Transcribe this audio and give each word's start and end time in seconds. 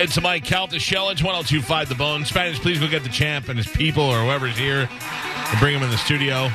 It's 0.00 0.20
Mike 0.20 0.44
Calta 0.44 0.76
It's 0.76 0.92
1025 0.92 1.88
The 1.88 1.94
Bone. 1.96 2.24
Spanish, 2.24 2.60
please 2.60 2.78
go 2.78 2.86
get 2.86 3.02
the 3.02 3.08
champ 3.08 3.48
and 3.48 3.58
his 3.58 3.66
people 3.66 4.04
or 4.04 4.20
whoever's 4.22 4.56
here 4.56 4.88
and 4.88 5.58
bring 5.58 5.74
him 5.74 5.82
in 5.82 5.90
the 5.90 5.98
studio. 5.98 6.50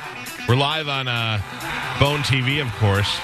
We're 0.48 0.56
live 0.56 0.88
on 0.88 1.10
uh, 1.10 1.42
Bone 2.00 2.20
TV, 2.20 2.62
of 2.62 2.72
course, 2.76 3.20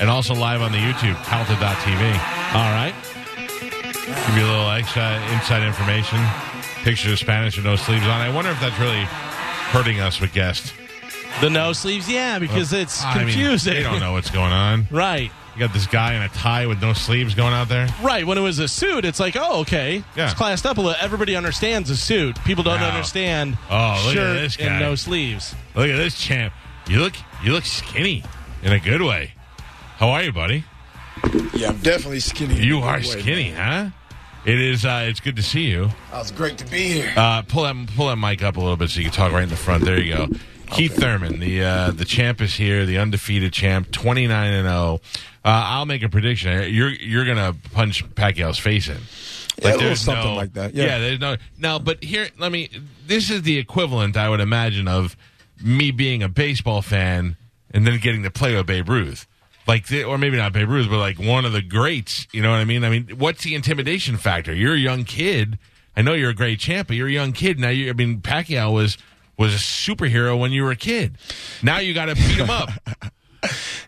and 0.00 0.08
also 0.08 0.34
live 0.34 0.62
on 0.62 0.70
the 0.70 0.78
YouTube, 0.78 1.16
Calta.tv. 1.24 2.12
All 2.54 2.70
right. 2.70 2.94
Give 4.06 4.36
you 4.36 4.44
a 4.44 4.50
little 4.50 4.70
extra 4.70 5.20
inside 5.32 5.66
information. 5.66 6.20
Pictures 6.84 7.12
of 7.14 7.18
Spanish 7.18 7.56
with 7.56 7.66
no 7.66 7.74
sleeves 7.74 8.04
on. 8.04 8.20
I 8.20 8.32
wonder 8.32 8.52
if 8.52 8.60
that's 8.60 8.78
really 8.78 9.02
hurting 9.72 9.98
us 9.98 10.20
with 10.20 10.32
guests. 10.32 10.72
The 11.40 11.50
no 11.50 11.72
sleeves, 11.72 12.08
yeah, 12.08 12.38
because 12.38 12.72
it's 12.72 13.02
I 13.02 13.14
mean, 13.24 13.26
confusing. 13.26 13.74
they 13.74 13.82
don't 13.82 13.98
know 13.98 14.12
what's 14.12 14.30
going 14.30 14.52
on. 14.52 14.86
right. 14.92 15.32
You 15.54 15.60
got 15.60 15.72
this 15.74 15.86
guy 15.86 16.14
in 16.14 16.22
a 16.22 16.28
tie 16.30 16.66
with 16.66 16.80
no 16.80 16.92
sleeves 16.94 17.34
going 17.34 17.52
out 17.52 17.68
there. 17.68 17.86
Right. 18.02 18.26
When 18.26 18.38
it 18.38 18.40
was 18.40 18.58
a 18.58 18.68
suit, 18.68 19.04
it's 19.04 19.20
like, 19.20 19.36
oh, 19.38 19.60
okay. 19.60 20.02
Yeah. 20.16 20.24
It's 20.26 20.34
classed 20.34 20.64
up 20.64 20.78
a 20.78 20.80
little. 20.80 20.96
Everybody 21.00 21.36
understands 21.36 21.90
a 21.90 21.96
suit. 21.96 22.42
People 22.44 22.64
don't 22.64 22.80
Wow. 22.80 22.88
understand 22.90 23.58
Oh, 23.70 24.02
look 24.06 24.16
at 24.16 24.32
this 24.40 24.56
guy. 24.56 24.64
and 24.64 24.80
no 24.80 24.94
sleeves. 24.94 25.54
Look 25.74 25.90
at 25.90 25.96
this 25.96 26.18
champ. 26.18 26.54
You 26.88 27.00
look 27.00 27.14
you 27.44 27.52
look 27.52 27.64
skinny 27.66 28.24
in 28.62 28.72
a 28.72 28.80
good 28.80 29.02
way. 29.02 29.32
How 29.98 30.08
are 30.10 30.22
you, 30.22 30.32
buddy? 30.32 30.64
Yeah, 31.54 31.68
I'm 31.68 31.76
definitely 31.78 32.20
skinny. 32.20 32.60
You 32.64 32.78
are 32.78 32.96
way, 32.96 33.02
skinny, 33.02 33.50
man. 33.52 33.92
huh? 33.92 34.01
It 34.44 34.58
is. 34.60 34.84
Uh, 34.84 35.04
it's 35.08 35.20
good 35.20 35.36
to 35.36 35.42
see 35.42 35.66
you. 35.66 35.90
Oh, 36.12 36.20
it's 36.20 36.32
great 36.32 36.58
to 36.58 36.64
be 36.66 36.88
here. 36.88 37.12
Uh, 37.16 37.42
pull 37.42 37.62
that 37.62 37.76
pull 37.96 38.08
that 38.08 38.16
mic 38.16 38.42
up 38.42 38.56
a 38.56 38.60
little 38.60 38.76
bit 38.76 38.90
so 38.90 38.98
you 39.00 39.06
can 39.06 39.14
talk 39.14 39.32
right 39.32 39.44
in 39.44 39.48
the 39.48 39.56
front. 39.56 39.84
There 39.84 40.00
you 40.00 40.14
go. 40.16 40.28
Keith 40.72 40.94
Thurman, 40.96 41.38
the 41.38 41.62
uh, 41.62 41.90
the 41.90 42.04
champ 42.04 42.40
is 42.40 42.54
here, 42.54 42.86
the 42.86 42.98
undefeated 42.98 43.52
champ, 43.52 43.90
twenty 43.92 44.26
nine 44.26 44.52
and 44.52 44.66
zero. 44.66 45.00
Uh, 45.44 45.48
I'll 45.66 45.86
make 45.86 46.02
a 46.02 46.08
prediction. 46.08 46.72
You're 46.72 46.88
you're 46.90 47.26
gonna 47.26 47.54
punch 47.72 48.04
Pacquiao's 48.14 48.58
face 48.58 48.88
in. 48.88 48.98
Yeah, 49.62 49.76
there's 49.76 50.00
something 50.00 50.24
no- 50.24 50.34
like 50.34 50.54
that, 50.54 50.74
yeah. 50.74 50.98
there's 50.98 51.20
no 51.20 51.36
now. 51.58 51.78
But 51.78 52.02
here, 52.02 52.28
let 52.38 52.50
me. 52.50 52.70
This 53.06 53.30
is 53.30 53.42
the 53.42 53.58
equivalent, 53.58 54.16
I 54.16 54.28
would 54.28 54.40
imagine, 54.40 54.88
of 54.88 55.16
me 55.62 55.90
being 55.90 56.22
a 56.22 56.28
baseball 56.28 56.80
fan 56.82 57.36
and 57.70 57.86
then 57.86 58.00
getting 58.00 58.22
to 58.22 58.30
play 58.30 58.56
with 58.56 58.66
Babe 58.66 58.88
Ruth. 58.88 59.26
Like, 59.66 59.86
the, 59.86 60.04
or 60.04 60.18
maybe 60.18 60.36
not 60.36 60.52
Babe 60.52 60.68
Ruth, 60.68 60.88
but 60.90 60.98
like 60.98 61.18
one 61.18 61.44
of 61.44 61.52
the 61.52 61.62
greats. 61.62 62.26
You 62.32 62.42
know 62.42 62.50
what 62.50 62.56
I 62.58 62.64
mean? 62.64 62.82
I 62.84 62.90
mean, 62.90 63.08
what's 63.18 63.44
the 63.44 63.54
intimidation 63.54 64.16
factor? 64.16 64.52
You're 64.52 64.74
a 64.74 64.78
young 64.78 65.04
kid. 65.04 65.58
I 65.96 66.02
know 66.02 66.14
you're 66.14 66.30
a 66.30 66.34
great 66.34 66.58
champ, 66.58 66.88
but 66.88 66.96
you're 66.96 67.08
a 67.08 67.12
young 67.12 67.32
kid 67.32 67.58
now. 67.60 67.68
You, 67.68 67.90
I 67.90 67.92
mean, 67.92 68.20
Pacquiao 68.20 68.72
was 68.72 68.98
was 69.38 69.54
a 69.54 69.58
superhero 69.58 70.38
when 70.38 70.52
you 70.52 70.62
were 70.64 70.70
a 70.72 70.76
kid. 70.76 71.16
Now 71.62 71.78
you 71.78 71.94
got 71.94 72.06
to 72.06 72.14
beat 72.14 72.38
him 72.38 72.50
up. 72.50 72.70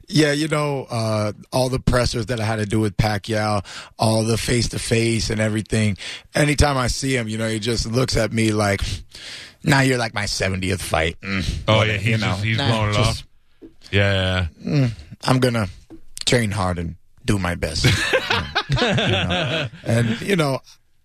Yeah, 0.08 0.32
you 0.32 0.48
know, 0.48 0.84
uh, 0.90 1.32
all 1.52 1.68
the 1.68 1.78
pressers 1.78 2.26
that 2.26 2.40
I 2.40 2.44
had 2.44 2.56
to 2.56 2.66
do 2.66 2.80
with 2.80 2.96
Pacquiao, 2.96 3.64
all 3.98 4.24
the 4.24 4.36
face 4.36 4.68
to 4.70 4.78
face 4.80 5.30
and 5.30 5.40
everything. 5.40 5.96
Anytime 6.34 6.76
I 6.76 6.88
see 6.88 7.16
him, 7.16 7.28
you 7.28 7.38
know, 7.38 7.48
he 7.48 7.58
just 7.60 7.86
looks 7.86 8.16
at 8.16 8.32
me 8.32 8.50
like, 8.52 8.80
"Now 9.62 9.80
you're 9.80 9.96
like 9.96 10.12
my 10.12 10.24
70th 10.24 10.80
fight." 10.80 11.20
Mm, 11.20 11.58
Oh 11.68 11.82
yeah, 11.84 11.92
he's 11.98 12.06
you 12.06 12.18
know, 12.18 12.26
just, 12.32 12.44
he's 12.44 12.58
nah, 12.58 12.68
blowing 12.68 12.90
it 12.90 12.94
just- 12.94 13.20
off. 13.22 13.28
Yeah, 13.92 14.46
yeah. 14.60 14.88
I'm 15.24 15.38
gonna 15.38 15.68
train 16.26 16.50
hard 16.50 16.78
and 16.78 16.96
do 17.24 17.38
my 17.38 17.54
best. 17.54 17.86
You 18.70 18.76
know? 18.76 19.68
And 19.84 20.20
you 20.22 20.36
know, 20.36 20.60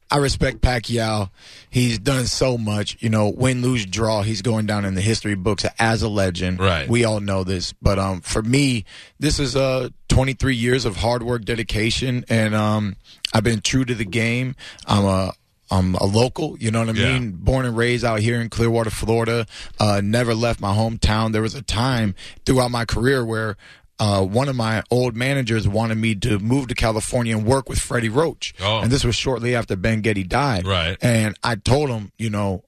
I 0.09 0.17
respect 0.17 0.61
Pacquiao. 0.61 1.29
He's 1.69 1.99
done 1.99 2.25
so 2.25 2.57
much. 2.57 2.97
You 2.99 3.09
know, 3.09 3.29
win, 3.29 3.61
lose, 3.61 3.85
draw. 3.85 4.21
He's 4.21 4.41
going 4.41 4.65
down 4.65 4.85
in 4.85 4.95
the 4.95 5.01
history 5.01 5.35
books 5.35 5.65
as 5.77 6.01
a 6.01 6.09
legend. 6.09 6.59
Right. 6.59 6.87
We 6.89 7.03
all 7.03 7.19
know 7.19 7.43
this, 7.43 7.73
but 7.73 7.99
um, 7.99 8.21
for 8.21 8.41
me, 8.41 8.85
this 9.19 9.39
is 9.39 9.55
uh 9.55 9.89
23 10.07 10.55
years 10.55 10.85
of 10.85 10.95
hard 10.97 11.21
work, 11.23 11.43
dedication, 11.45 12.23
and 12.29 12.55
um, 12.55 12.95
I've 13.33 13.43
been 13.43 13.61
true 13.61 13.85
to 13.85 13.93
the 13.93 14.05
game. 14.05 14.55
I'm 14.87 15.05
a 15.05 15.33
I'm 15.71 15.93
a 15.95 16.05
local, 16.05 16.57
you 16.57 16.71
know 16.71 16.79
what 16.83 16.89
I 16.89 16.99
Yeah. 16.99 17.19
mean? 17.19 17.31
Born 17.33 17.65
and 17.67 17.77
raised 17.77 18.03
out 18.03 18.21
here 18.21 18.41
in 18.41 18.49
Clearwater, 18.49 18.89
Florida. 18.89 19.45
Uh, 19.79 20.01
never 20.03 20.33
left 20.33 20.59
my 20.59 20.73
hometown. 20.75 21.31
There 21.31 21.43
was 21.43 21.53
a 21.53 21.61
time 21.61 22.15
throughout 22.43 22.71
my 22.71 22.85
career 22.85 23.23
where 23.23 23.55
uh, 23.99 24.23
one 24.23 24.47
of 24.49 24.55
my 24.55 24.83
old 24.89 25.15
managers 25.15 25.67
wanted 25.67 25.97
me 25.97 26.15
to 26.15 26.39
move 26.39 26.67
to 26.67 26.75
California 26.75 27.35
and 27.35 27.45
work 27.45 27.67
with 27.69 27.79
Freddie 27.79 28.09
Roach. 28.09 28.53
Oh. 28.61 28.79
And 28.79 28.91
this 28.91 29.03
was 29.03 29.15
shortly 29.15 29.55
after 29.55 29.75
Ben 29.75 30.01
Getty 30.01 30.23
died. 30.23 30.65
Right. 30.65 30.97
And 31.01 31.37
I 31.43 31.55
told 31.55 31.89
him, 31.89 32.11
you 32.17 32.29
know, 32.29 32.63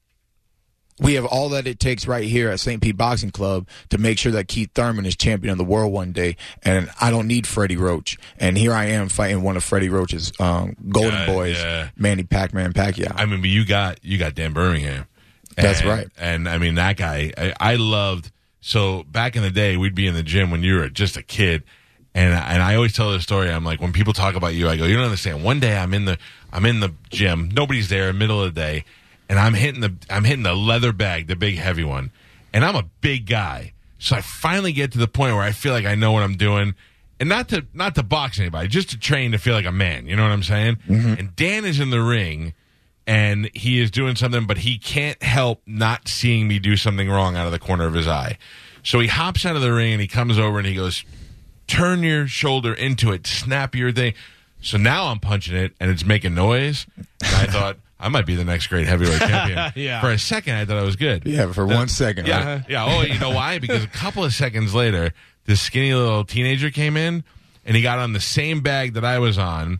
we 0.99 1.15
have 1.15 1.25
all 1.25 1.49
that 1.49 1.65
it 1.65 1.79
takes 1.79 2.05
right 2.05 2.25
here 2.25 2.49
at 2.49 2.59
St. 2.59 2.79
Pete 2.81 2.95
Boxing 2.95 3.31
Club 3.31 3.67
to 3.89 3.97
make 3.97 4.19
sure 4.19 4.31
that 4.33 4.47
Keith 4.47 4.69
Thurman 4.75 5.05
is 5.05 5.15
champion 5.15 5.51
of 5.51 5.57
the 5.57 5.63
world 5.63 5.91
one 5.91 6.11
day. 6.11 6.35
And 6.61 6.91
I 6.99 7.09
don't 7.09 7.27
need 7.27 7.47
Freddie 7.47 7.77
Roach. 7.77 8.17
And 8.37 8.55
here 8.55 8.73
I 8.73 8.85
am 8.85 9.09
fighting 9.09 9.41
one 9.41 9.57
of 9.57 9.63
Freddie 9.63 9.89
Roach's 9.89 10.31
um, 10.39 10.75
golden 10.89 11.13
Yeah, 11.13 11.25
boys, 11.25 11.57
yeah. 11.57 11.89
Manny 11.97 12.23
Pac-Man 12.23 12.73
Pacquiao. 12.73 13.13
I 13.15 13.25
mean, 13.25 13.41
but 13.41 13.49
you 13.49 13.65
got 13.65 14.03
you 14.03 14.19
got 14.19 14.35
Dan 14.35 14.53
Birmingham. 14.53 15.07
That's 15.55 15.83
right. 15.83 16.07
And 16.19 16.47
I 16.47 16.57
mean, 16.59 16.75
that 16.75 16.97
guy, 16.97 17.31
I, 17.37 17.53
I 17.59 17.75
loved. 17.75 18.31
So 18.61 19.03
back 19.03 19.35
in 19.35 19.41
the 19.41 19.49
day, 19.49 19.75
we'd 19.75 19.95
be 19.95 20.07
in 20.07 20.13
the 20.13 20.23
gym 20.23 20.51
when 20.51 20.63
you 20.63 20.75
were 20.77 20.87
just 20.87 21.17
a 21.17 21.23
kid, 21.23 21.63
and 22.13 22.33
and 22.33 22.61
I 22.61 22.75
always 22.75 22.93
tell 22.93 23.11
this 23.11 23.23
story. 23.23 23.49
I'm 23.49 23.65
like, 23.65 23.81
when 23.81 23.91
people 23.91 24.13
talk 24.13 24.35
about 24.35 24.53
you, 24.53 24.69
I 24.69 24.77
go, 24.77 24.85
you 24.85 24.95
don't 24.95 25.05
understand. 25.05 25.43
One 25.43 25.59
day, 25.59 25.75
I'm 25.75 25.93
in 25.93 26.05
the 26.05 26.17
I'm 26.53 26.65
in 26.65 26.79
the 26.79 26.93
gym, 27.09 27.49
nobody's 27.53 27.89
there, 27.89 28.09
in 28.09 28.15
the 28.15 28.19
middle 28.19 28.41
of 28.41 28.53
the 28.53 28.61
day, 28.61 28.85
and 29.27 29.39
I'm 29.39 29.55
hitting 29.55 29.81
the 29.81 29.93
I'm 30.09 30.23
hitting 30.23 30.43
the 30.43 30.53
leather 30.53 30.93
bag, 30.93 31.27
the 31.27 31.35
big 31.35 31.57
heavy 31.57 31.83
one, 31.83 32.11
and 32.53 32.63
I'm 32.63 32.75
a 32.75 32.83
big 33.01 33.25
guy, 33.25 33.73
so 33.97 34.15
I 34.15 34.21
finally 34.21 34.73
get 34.73 34.91
to 34.91 34.99
the 34.99 35.07
point 35.07 35.33
where 35.33 35.43
I 35.43 35.51
feel 35.51 35.73
like 35.73 35.85
I 35.85 35.95
know 35.95 36.11
what 36.11 36.23
I'm 36.23 36.37
doing. 36.37 36.75
And 37.19 37.29
not 37.29 37.49
to 37.49 37.65
not 37.73 37.93
to 37.95 38.03
box 38.03 38.39
anybody, 38.39 38.67
just 38.67 38.89
to 38.91 38.97
train 38.97 39.31
to 39.31 39.37
feel 39.37 39.53
like 39.53 39.65
a 39.65 39.71
man. 39.71 40.07
You 40.07 40.15
know 40.15 40.23
what 40.23 40.31
I'm 40.31 40.41
saying? 40.41 40.77
Mm-hmm. 40.87 41.13
And 41.19 41.35
Dan 41.35 41.65
is 41.65 41.79
in 41.79 41.91
the 41.91 42.01
ring, 42.01 42.53
and 43.07 43.49
he 43.53 43.79
is 43.81 43.91
doing 43.91 44.15
something, 44.15 44.45
but 44.45 44.59
he 44.59 44.77
can't 44.77 45.21
help 45.21 45.61
not 45.65 46.07
seeing 46.07 46.47
me 46.47 46.59
do 46.59 46.77
something 46.77 47.09
wrong 47.09 47.35
out 47.35 47.45
of 47.45 47.51
the 47.51 47.59
corner 47.59 47.85
of 47.85 47.93
his 47.93 48.07
eye. 48.07 48.37
So 48.83 48.99
he 48.99 49.07
hops 49.07 49.45
out 49.45 49.55
of 49.55 49.61
the 49.61 49.73
ring 49.73 49.93
and 49.93 50.01
he 50.01 50.07
comes 50.07 50.39
over 50.39 50.57
and 50.57 50.67
he 50.67 50.75
goes, 50.75 51.03
Turn 51.67 52.03
your 52.03 52.27
shoulder 52.27 52.73
into 52.73 53.11
it, 53.11 53.25
snap 53.25 53.75
your 53.75 53.91
thing. 53.91 54.13
So 54.61 54.77
now 54.77 55.07
I'm 55.07 55.19
punching 55.19 55.55
it 55.55 55.73
and 55.79 55.89
it's 55.89 56.05
making 56.05 56.33
noise. 56.35 56.85
And 56.97 57.35
I 57.35 57.45
thought, 57.45 57.77
I 57.99 58.09
might 58.09 58.25
be 58.25 58.35
the 58.35 58.43
next 58.43 58.67
great 58.67 58.87
heavyweight 58.87 59.19
champion. 59.19 59.71
Yeah. 59.75 60.01
For 60.01 60.09
a 60.09 60.17
second, 60.19 60.55
I 60.55 60.65
thought 60.65 60.77
I 60.77 60.83
was 60.83 60.95
good. 60.95 61.25
yeah, 61.25 61.51
for 61.51 61.65
one 61.65 61.87
second. 61.87 62.27
Yeah, 62.27 62.53
right? 62.55 62.65
yeah. 62.67 62.85
Oh, 62.85 63.01
you 63.03 63.19
know 63.19 63.29
why? 63.29 63.59
Because 63.59 63.83
a 63.83 63.87
couple 63.87 64.23
of 64.23 64.33
seconds 64.33 64.73
later, 64.73 65.13
this 65.45 65.61
skinny 65.61 65.93
little 65.93 66.25
teenager 66.25 66.71
came 66.71 66.97
in, 66.97 67.23
and 67.63 67.75
he 67.75 67.81
got 67.83 67.99
on 67.99 68.13
the 68.13 68.19
same 68.19 68.61
bag 68.61 68.93
that 68.95 69.05
I 69.05 69.19
was 69.19 69.37
on, 69.37 69.79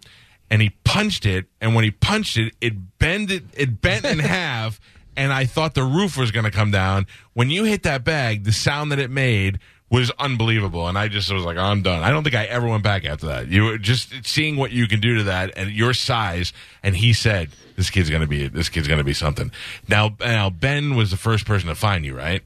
and 0.52 0.62
he 0.62 0.72
punched 0.84 1.26
it. 1.26 1.48
And 1.62 1.74
when 1.74 1.86
he 1.86 1.92
punched 1.92 2.38
it, 2.38 2.54
it 2.60 3.00
bended, 3.00 3.50
it 3.54 3.82
bent 3.82 4.06
in 4.06 4.20
half, 4.20 4.80
and 5.16 5.34
I 5.34 5.46
thought 5.46 5.74
the 5.74 5.84
roof 5.84 6.18
was 6.18 6.30
going 6.30 6.44
to 6.44 6.52
come 6.52 6.70
down. 6.70 7.08
When 7.34 7.50
you 7.50 7.64
hit 7.64 7.84
that 7.84 8.04
bag, 8.04 8.44
the 8.44 8.52
sound 8.52 8.92
that 8.92 9.00
it 9.00 9.10
made 9.10 9.60
was 9.92 10.10
unbelievable, 10.18 10.88
and 10.88 10.98
I 10.98 11.10
just 11.10 11.32
was 11.32 11.44
like, 11.44 11.58
I'm 11.58 11.82
done. 11.82 12.02
I 12.02 12.12
don't 12.12 12.24
think 12.24 12.36
I 12.36 12.46
ever 12.46 12.66
went 12.68 12.82
back 12.82 13.04
after 13.04 13.28
that. 13.28 13.50
You 13.50 13.66
were 13.66 13.78
just 13.78 14.26
seeing 14.26 14.56
what 14.56 14.72
you 14.72 14.88
can 14.88 15.02
do 15.02 15.18
to 15.18 15.24
that 15.24 15.52
and 15.58 15.70
your 15.70 15.94
size, 15.94 16.54
and 16.82 16.96
he 16.96 17.14
said. 17.14 17.50
This 17.78 17.90
kid's 17.90 18.12
gonna 18.12 18.28
be 18.28 18.48
this 18.48 18.70
kid's 18.70 18.88
gonna 18.88 19.04
be 19.04 19.14
something. 19.14 19.50
Now, 19.88 20.16
now 20.20 20.52
Ben 20.52 20.94
was 20.94 21.10
the 21.10 21.18
first 21.18 21.46
person 21.48 21.68
to 21.70 21.74
find 21.74 22.06
you, 22.06 22.16
right? 22.16 22.44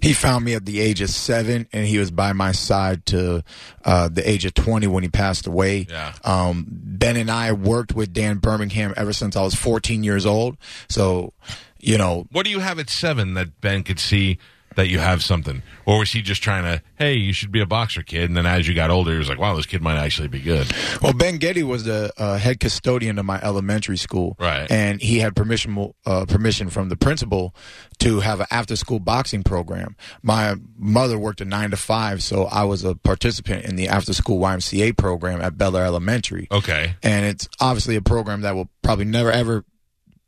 He 0.00 0.12
found 0.12 0.44
me 0.44 0.52
at 0.52 0.66
the 0.66 0.78
age 0.80 1.00
of 1.00 1.08
seven, 1.08 1.66
and 1.72 1.86
he 1.86 1.96
was 1.96 2.10
by 2.10 2.34
my 2.34 2.52
side 2.52 3.06
to 3.06 3.44
uh, 3.84 4.08
the 4.08 4.28
age 4.28 4.44
of 4.44 4.52
20 4.52 4.86
when 4.88 5.02
he 5.02 5.08
passed 5.08 5.46
away. 5.46 5.86
Yeah. 5.88 6.12
Um, 6.22 6.66
ben 6.68 7.16
and 7.16 7.30
I 7.30 7.52
worked 7.52 7.94
with 7.94 8.12
Dan 8.12 8.38
Birmingham 8.38 8.92
ever 8.96 9.14
since 9.14 9.36
I 9.36 9.42
was 9.42 9.54
14 9.54 10.02
years 10.02 10.26
old. 10.26 10.58
So, 10.90 11.32
you 11.80 11.96
know, 11.96 12.26
What 12.30 12.44
do 12.44 12.50
you 12.50 12.58
have 12.58 12.78
at 12.78 12.90
seven 12.90 13.32
that 13.34 13.62
Ben 13.62 13.84
could 13.84 14.00
see 14.00 14.38
that 14.76 14.88
you 14.88 14.98
have 14.98 15.22
something, 15.22 15.62
or 15.86 15.98
was 15.98 16.12
he 16.12 16.22
just 16.22 16.42
trying 16.42 16.64
to, 16.64 16.82
hey, 16.96 17.14
you 17.14 17.32
should 17.32 17.52
be 17.52 17.60
a 17.60 17.66
boxer, 17.66 18.02
kid? 18.02 18.24
And 18.24 18.36
then 18.36 18.46
as 18.46 18.66
you 18.68 18.74
got 18.74 18.90
older, 18.90 19.12
he 19.12 19.18
was 19.18 19.28
like, 19.28 19.38
wow, 19.38 19.54
this 19.54 19.66
kid 19.66 19.82
might 19.82 19.96
actually 19.96 20.28
be 20.28 20.40
good. 20.40 20.72
Well, 21.02 21.12
Ben 21.12 21.38
Getty 21.38 21.62
was 21.62 21.84
the 21.84 22.12
uh, 22.16 22.38
head 22.38 22.60
custodian 22.60 23.18
of 23.18 23.24
my 23.24 23.40
elementary 23.42 23.96
school, 23.96 24.36
Right. 24.38 24.70
And 24.70 25.00
he 25.00 25.18
had 25.20 25.36
permission 25.36 25.92
uh, 26.06 26.26
permission 26.26 26.70
from 26.70 26.88
the 26.88 26.96
principal 26.96 27.54
to 27.98 28.20
have 28.20 28.40
an 28.40 28.46
after 28.50 28.76
school 28.76 29.00
boxing 29.00 29.42
program. 29.42 29.96
My 30.22 30.56
mother 30.76 31.18
worked 31.18 31.40
a 31.40 31.44
nine 31.44 31.70
to 31.70 31.76
five, 31.76 32.22
so 32.22 32.44
I 32.44 32.64
was 32.64 32.84
a 32.84 32.94
participant 32.94 33.64
in 33.64 33.76
the 33.76 33.88
after 33.88 34.12
school 34.12 34.40
YMCA 34.40 34.96
program 34.96 35.40
at 35.40 35.54
Belleair 35.54 35.84
Elementary. 35.84 36.48
Okay, 36.50 36.94
and 37.02 37.26
it's 37.26 37.48
obviously 37.60 37.96
a 37.96 38.02
program 38.02 38.42
that 38.42 38.54
will 38.54 38.68
probably 38.82 39.04
never 39.04 39.30
ever 39.30 39.64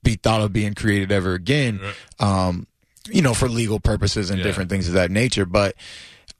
be 0.02 0.14
thought 0.14 0.40
of 0.40 0.52
being 0.52 0.74
created 0.74 1.10
ever 1.10 1.34
again. 1.34 1.80
Um, 2.20 2.66
you 3.08 3.22
know, 3.22 3.34
for 3.34 3.48
legal 3.48 3.80
purposes 3.80 4.30
and 4.30 4.38
Yeah. 4.38 4.44
different 4.44 4.70
things 4.70 4.88
of 4.88 4.94
that 4.94 5.10
nature. 5.10 5.46
But 5.46 5.74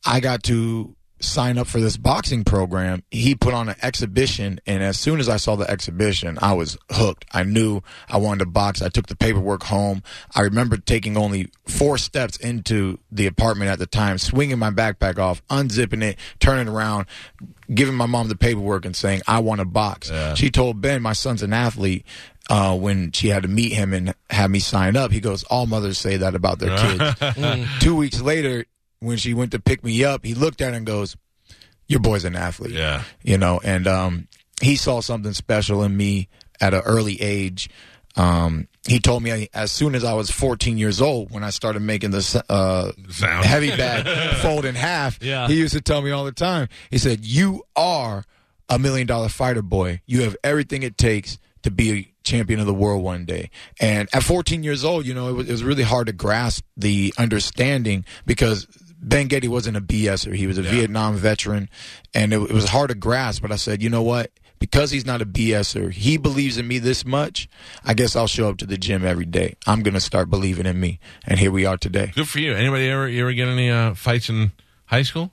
I 0.05 0.21
got 0.21 0.43
to 0.45 0.95
sign 1.19 1.57
up 1.57 1.67
for 1.67 1.81
this 1.81 1.97
boxing 1.97 2.45
program, 2.45 3.03
he 3.11 3.35
put 3.35 3.55
on 3.55 3.71
an 3.71 3.75
exhibition. 3.81 4.61
And 4.67 4.83
as 4.83 4.99
soon 4.99 5.19
as 5.19 5.31
I 5.31 5.39
saw 5.39 5.57
the 5.57 5.69
exhibition, 5.69 6.39
I 6.43 6.53
was 6.53 6.77
hooked. 6.93 7.25
I 7.33 7.43
knew 7.43 7.81
I 8.11 8.19
wanted 8.19 8.41
to 8.41 8.51
box. 8.51 8.83
I 8.83 8.91
took 8.91 9.07
the 9.07 9.17
paperwork 9.17 9.63
home. 9.63 10.03
I 10.35 10.43
remember 10.43 10.77
taking 10.77 11.17
only 11.17 11.49
four 11.67 11.97
steps 11.97 12.37
into 12.37 12.99
the 13.11 13.27
apartment 13.27 13.71
at 13.71 13.79
the 13.79 13.87
time, 13.87 14.19
swinging 14.19 14.59
my 14.59 14.71
backpack 14.71 15.19
off, 15.19 15.41
unzipping 15.49 16.03
it, 16.03 16.19
turning 16.39 16.69
around, 16.69 17.07
giving 17.75 17.95
my 17.95 18.07
mom 18.07 18.29
the 18.29 18.37
paperwork 18.37 18.85
and 18.85 18.95
saying, 18.95 19.23
I 19.27 19.39
want 19.39 19.61
to 19.61 19.65
box. 19.65 20.11
She 20.35 20.51
told 20.51 20.83
Ben, 20.83 21.01
my 21.01 21.15
son's 21.15 21.43
an 21.43 21.55
athlete. 21.55 22.05
Uh, 22.49 22.77
when 22.77 23.11
she 23.11 23.29
had 23.29 23.43
to 23.43 23.49
meet 23.49 23.73
him 23.73 23.93
and 23.93 24.15
have 24.31 24.51
me 24.51 24.61
sign 24.61 24.97
up, 24.97 25.11
he 25.11 25.19
goes, 25.21 25.43
All 25.45 25.67
mothers 25.67 25.99
say 25.99 26.19
that 26.19 26.35
about 26.37 26.61
their 26.61 26.77
kids. 26.79 27.69
Two 27.81 27.97
weeks 27.97 28.21
later, 28.21 28.65
when 29.01 29.17
she 29.17 29.35
went 29.35 29.51
to 29.53 29.59
pick 29.59 29.83
me 29.83 30.05
up, 30.05 30.25
he 30.25 30.35
looked 30.35 30.61
at 30.61 30.71
her 30.71 30.77
and 30.77 30.87
goes, 30.87 31.17
Your 31.89 31.99
boy's 32.01 32.25
an 32.25 32.37
athlete. 32.37 32.71
Yeah. 32.73 33.03
You 33.25 33.37
know, 33.39 33.61
and 33.65 33.89
um, 33.89 34.29
he 34.63 34.77
saw 34.77 35.01
something 35.01 35.33
special 35.33 35.83
in 35.83 35.97
me 35.97 36.29
at 36.61 36.73
an 36.73 36.83
early 36.85 37.21
age. 37.21 37.69
Um, 38.17 38.69
he 38.87 39.01
told 39.01 39.23
me 39.25 39.49
as 39.53 39.73
soon 39.73 39.95
as 39.97 40.05
I 40.05 40.15
was 40.15 40.31
14 40.31 40.79
years 40.79 41.01
old, 41.03 41.31
when 41.33 41.43
I 41.43 41.51
started 41.51 41.81
making 41.83 42.13
the 42.13 42.45
uh, 42.49 42.93
heavy 43.43 43.71
bag 43.77 44.37
fold 44.43 44.65
in 44.65 44.75
half, 44.77 45.21
Yeah. 45.23 45.49
he 45.49 45.57
used 45.59 45.75
to 45.75 45.81
tell 45.81 46.01
me 46.01 46.13
all 46.13 46.25
the 46.25 46.33
time. 46.33 46.69
He 46.91 46.99
said, 46.99 47.25
"You 47.25 47.65
are 47.75 48.25
a 48.69 48.79
million 48.79 49.07
dollar 49.09 49.29
fighter, 49.29 49.63
boy. 49.63 50.01
You 50.07 50.23
have 50.23 50.37
everything 50.45 50.83
it 50.85 50.97
takes 50.97 51.39
to 51.63 51.71
be 51.71 51.91
a 51.93 52.15
champion 52.27 52.61
of 52.61 52.67
the 52.67 52.75
world 52.75 53.03
one 53.03 53.25
day." 53.25 53.51
And 53.81 54.09
at 54.13 54.23
14 54.23 54.63
years 54.63 54.85
old, 54.85 55.07
you 55.07 55.15
know, 55.15 55.29
it 55.29 55.33
was, 55.33 55.49
it 55.49 55.53
was 55.53 55.65
really 55.65 55.83
hard 55.83 56.09
to 56.09 56.13
grasp 56.13 56.65
the 56.77 57.15
understanding 57.17 58.05
because 58.27 58.67
Ben 59.01 59.29
Getty 59.29 59.49
wasn't 59.49 59.77
a 59.77 59.81
BSer. 59.81 60.35
He 60.35 60.47
was 60.47 60.59
a 60.59 60.63
Vietnam 60.63 61.17
veteran, 61.17 61.69
and 62.13 62.33
it, 62.33 62.43
it 62.43 62.53
was 62.53 62.69
hard 62.69 62.91
to 62.91 62.95
grasp. 62.95 63.43
But 63.43 63.53
I 63.53 63.57
said, 63.57 63.83
you 63.83 63.89
know 63.89 64.03
what? 64.03 64.31
Because 64.59 64.91
he's 64.91 65.05
not 65.05 65.21
a 65.21 65.27
BSer, 65.27 65.93
he 65.93 66.17
believes 66.17 66.57
in 66.57 66.67
me 66.67 66.79
this 66.79 67.05
much. 67.05 67.49
I 67.85 67.93
guess 67.93 68.17
I'll 68.17 68.27
show 68.27 68.49
up 68.49 68.57
to 68.59 68.67
the 68.67 68.79
gym 68.79 69.05
every 69.05 69.27
day. 69.27 69.57
I'm 69.67 69.83
gonna 69.83 70.01
start 70.01 70.31
believing 70.31 70.67
in 70.67 70.81
me, 70.81 70.99
and 71.27 71.39
here 71.39 71.51
we 71.51 71.67
are 71.67 71.77
today. 71.77 72.13
Good 72.15 72.29
for 72.29 72.39
you. 72.39 72.55
Anybody 72.55 72.89
ever 72.89 73.09
you 73.09 73.23
ever 73.23 73.33
get 73.33 73.49
any 73.49 73.71
uh, 73.71 73.95
fights 73.95 74.29
in 74.31 74.53
high 74.87 75.03
school? 75.03 75.31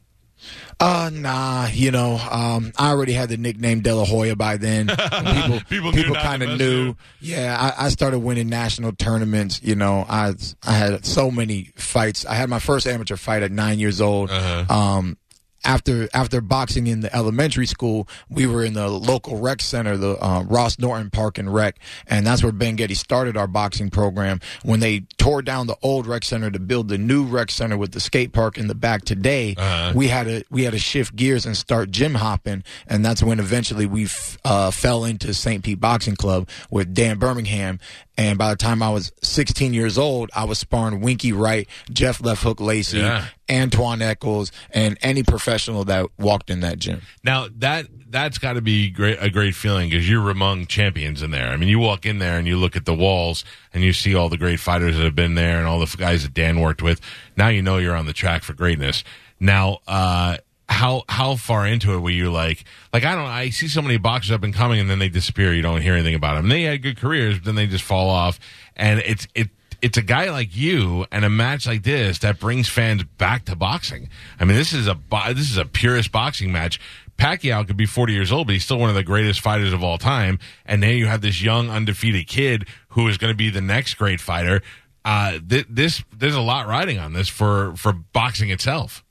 Uh, 0.79 1.09
nah, 1.13 1.67
you 1.67 1.91
know, 1.91 2.17
um, 2.29 2.73
I 2.77 2.89
already 2.89 3.13
had 3.13 3.29
the 3.29 3.37
nickname 3.37 3.81
De 3.81 3.95
La 3.95 4.05
Hoya 4.05 4.35
by 4.35 4.57
then. 4.57 4.87
People, 4.87 4.99
People 5.69 5.91
people, 5.91 5.91
knew 5.91 6.07
not 6.09 6.21
to 6.21 6.27
kind 6.27 6.43
of 6.43 6.57
knew. 6.57 6.95
Yeah, 7.21 7.73
I, 7.77 7.85
I 7.85 7.89
started 7.89 8.19
winning 8.19 8.49
national 8.49 8.93
tournaments. 8.93 9.61
You 9.63 9.75
know, 9.75 10.05
I 10.07 10.33
I 10.63 10.71
had 10.73 11.05
so 11.05 11.31
many 11.31 11.71
fights. 11.75 12.25
I 12.25 12.35
had 12.35 12.49
my 12.49 12.59
first 12.59 12.87
amateur 12.87 13.15
fight 13.15 13.43
at 13.43 13.51
nine 13.51 13.79
years 13.79 14.01
old. 14.01 14.29
Uh-huh. 14.29 14.73
Um, 14.73 15.17
after 15.65 16.09
after 16.13 16.41
boxing 16.41 16.87
in 16.87 16.99
the 17.01 17.15
elementary 17.15 17.65
school, 17.65 18.07
we 18.29 18.45
were 18.45 18.63
in 18.63 18.73
the 18.73 18.87
local 18.89 19.37
rec 19.39 19.61
center, 19.61 19.97
the 19.97 20.17
uh, 20.23 20.43
Ross 20.43 20.79
Norton 20.79 21.09
Park 21.09 21.37
and 21.37 21.53
Rec, 21.53 21.77
and 22.07 22.25
that's 22.25 22.43
where 22.43 22.51
Ben 22.51 22.75
Getty 22.75 22.93
started 22.95 23.37
our 23.37 23.47
boxing 23.47 23.89
program. 23.89 24.39
When 24.63 24.79
they 24.79 25.01
tore 25.17 25.41
down 25.41 25.67
the 25.67 25.77
old 25.81 26.07
rec 26.07 26.23
center 26.23 26.51
to 26.51 26.59
build 26.59 26.89
the 26.89 26.97
new 26.97 27.23
rec 27.23 27.51
center 27.51 27.77
with 27.77 27.91
the 27.91 27.99
skate 27.99 28.33
park 28.33 28.57
in 28.57 28.67
the 28.67 28.75
back 28.75 29.05
today, 29.05 29.55
Uh-huh. 29.57 29.93
we 29.95 30.07
had 30.07 30.23
to 30.25 30.43
we 30.49 30.63
had 30.63 30.73
to 30.73 30.79
shift 30.79 31.15
gears 31.15 31.45
and 31.45 31.55
start 31.55 31.91
gym 31.91 32.15
hopping, 32.15 32.63
and 32.87 33.03
that's 33.05 33.23
when 33.23 33.39
eventually 33.39 33.85
we 33.85 34.05
f- 34.05 34.37
uh, 34.43 34.71
fell 34.71 35.05
into 35.05 35.33
St. 35.33 35.63
Pete 35.63 35.79
Boxing 35.79 36.15
Club 36.15 36.47
with 36.69 36.93
Dan 36.93 37.17
Birmingham. 37.19 37.79
And 38.17 38.37
by 38.37 38.51
the 38.51 38.55
time 38.55 38.83
I 38.83 38.89
was 38.91 39.11
16 39.23 39.73
years 39.73 39.97
old, 39.97 40.29
I 40.35 40.43
was 40.43 40.59
sparring 40.59 41.01
Winky 41.01 41.31
Wright, 41.33 41.67
Jeff 41.91 42.21
Left 42.21 42.43
Hook 42.43 42.61
Lacey, 42.61 42.99
Yeah. 42.99 43.25
Antoine 43.49 44.01
Echols, 44.01 44.51
and 44.71 44.97
any 45.01 45.23
professional 45.23 45.83
that 45.85 46.07
walked 46.19 46.49
in 46.49 46.59
that 46.61 46.77
gym. 46.79 47.01
Now 47.23 47.47
that 47.57 47.87
that's 48.09 48.37
got 48.37 48.53
to 48.53 48.61
be 48.61 48.91
great 48.91 49.17
a 49.19 49.29
great 49.31 49.55
feeling 49.55 49.89
because 49.89 50.07
you're 50.07 50.29
among 50.29 50.67
champions 50.67 51.23
in 51.23 51.31
there. 51.31 51.49
I 51.49 51.57
mean, 51.57 51.69
you 51.69 51.79
walk 51.79 52.05
in 52.05 52.19
there 52.19 52.37
and 52.37 52.47
you 52.47 52.57
look 52.57 52.75
at 52.75 52.85
the 52.85 52.93
walls 52.93 53.43
and 53.73 53.83
you 53.83 53.91
see 53.93 54.13
all 54.13 54.29
the 54.29 54.37
great 54.37 54.59
fighters 54.59 54.95
that 54.97 55.03
have 55.03 55.15
been 55.15 55.33
there 55.35 55.57
and 55.57 55.67
all 55.67 55.79
the 55.79 55.97
guys 55.97 56.21
that 56.23 56.33
Dan 56.35 56.59
worked 56.59 56.81
with. 56.83 57.01
Now 57.35 57.47
you 57.47 57.61
know 57.63 57.77
you're 57.77 57.95
on 57.95 58.05
the 58.05 58.13
track 58.13 58.43
for 58.43 58.53
greatness. 58.53 59.03
Now, 59.39 59.79
uh, 59.87 60.37
how 60.73 61.03
how 61.07 61.35
far 61.35 61.65
into 61.65 61.93
it 61.93 61.99
were 61.99 62.09
you 62.09 62.31
like? 62.31 62.65
Like 62.91 63.05
I 63.05 63.15
don't. 63.15 63.25
I 63.25 63.49
see 63.49 63.67
so 63.67 63.81
many 63.81 63.97
boxers 63.97 64.31
up 64.31 64.43
and 64.43 64.53
coming 64.53 64.79
and 64.79 64.89
then 64.89 64.99
they 64.99 65.09
disappear. 65.09 65.53
You 65.53 65.61
don't 65.61 65.81
hear 65.81 65.93
anything 65.93 66.15
about 66.15 66.35
them. 66.35 66.49
They 66.49 66.63
had 66.63 66.81
good 66.81 66.97
careers, 66.97 67.37
but 67.37 67.45
then 67.45 67.55
they 67.55 67.67
just 67.67 67.83
fall 67.83 68.09
off. 68.09 68.39
And 68.75 68.99
it's 68.99 69.27
it 69.35 69.49
it's 69.81 69.97
a 69.97 70.01
guy 70.01 70.31
like 70.31 70.55
you 70.55 71.05
and 71.11 71.25
a 71.25 71.29
match 71.29 71.67
like 71.67 71.83
this 71.83 72.19
that 72.19 72.39
brings 72.39 72.69
fans 72.69 73.03
back 73.03 73.45
to 73.45 73.55
boxing. 73.55 74.09
I 74.39 74.45
mean, 74.45 74.57
this 74.57 74.73
is 74.73 74.87
a 74.87 74.97
this 75.29 75.51
is 75.51 75.57
a 75.57 75.65
purest 75.65 76.11
boxing 76.11 76.51
match. 76.51 76.79
Pacquiao 77.17 77.67
could 77.67 77.77
be 77.77 77.85
40 77.85 78.13
years 78.13 78.31
old, 78.31 78.47
but 78.47 78.53
he's 78.53 78.65
still 78.65 78.79
one 78.79 78.89
of 78.89 78.95
the 78.95 79.03
greatest 79.03 79.41
fighters 79.41 79.71
of 79.71 79.83
all 79.83 79.97
time. 79.97 80.39
And 80.65 80.81
then 80.81 80.95
you 80.97 81.05
have 81.05 81.21
this 81.21 81.41
young, 81.41 81.69
undefeated 81.69 82.27
kid 82.27 82.67
who 82.89 83.07
is 83.07 83.17
going 83.17 83.31
to 83.31 83.37
be 83.37 83.49
the 83.49 83.61
next 83.61 83.95
great 83.95 84.19
fighter. 84.19 84.61
Uh, 85.05 85.39
th- 85.47 85.67
this 85.69 86.03
there's 86.15 86.35
a 86.35 86.41
lot 86.41 86.67
riding 86.67 86.97
on 86.97 87.13
this 87.13 87.29
for 87.29 87.75
for 87.75 87.93
boxing 87.93 88.49
itself. 88.49 89.03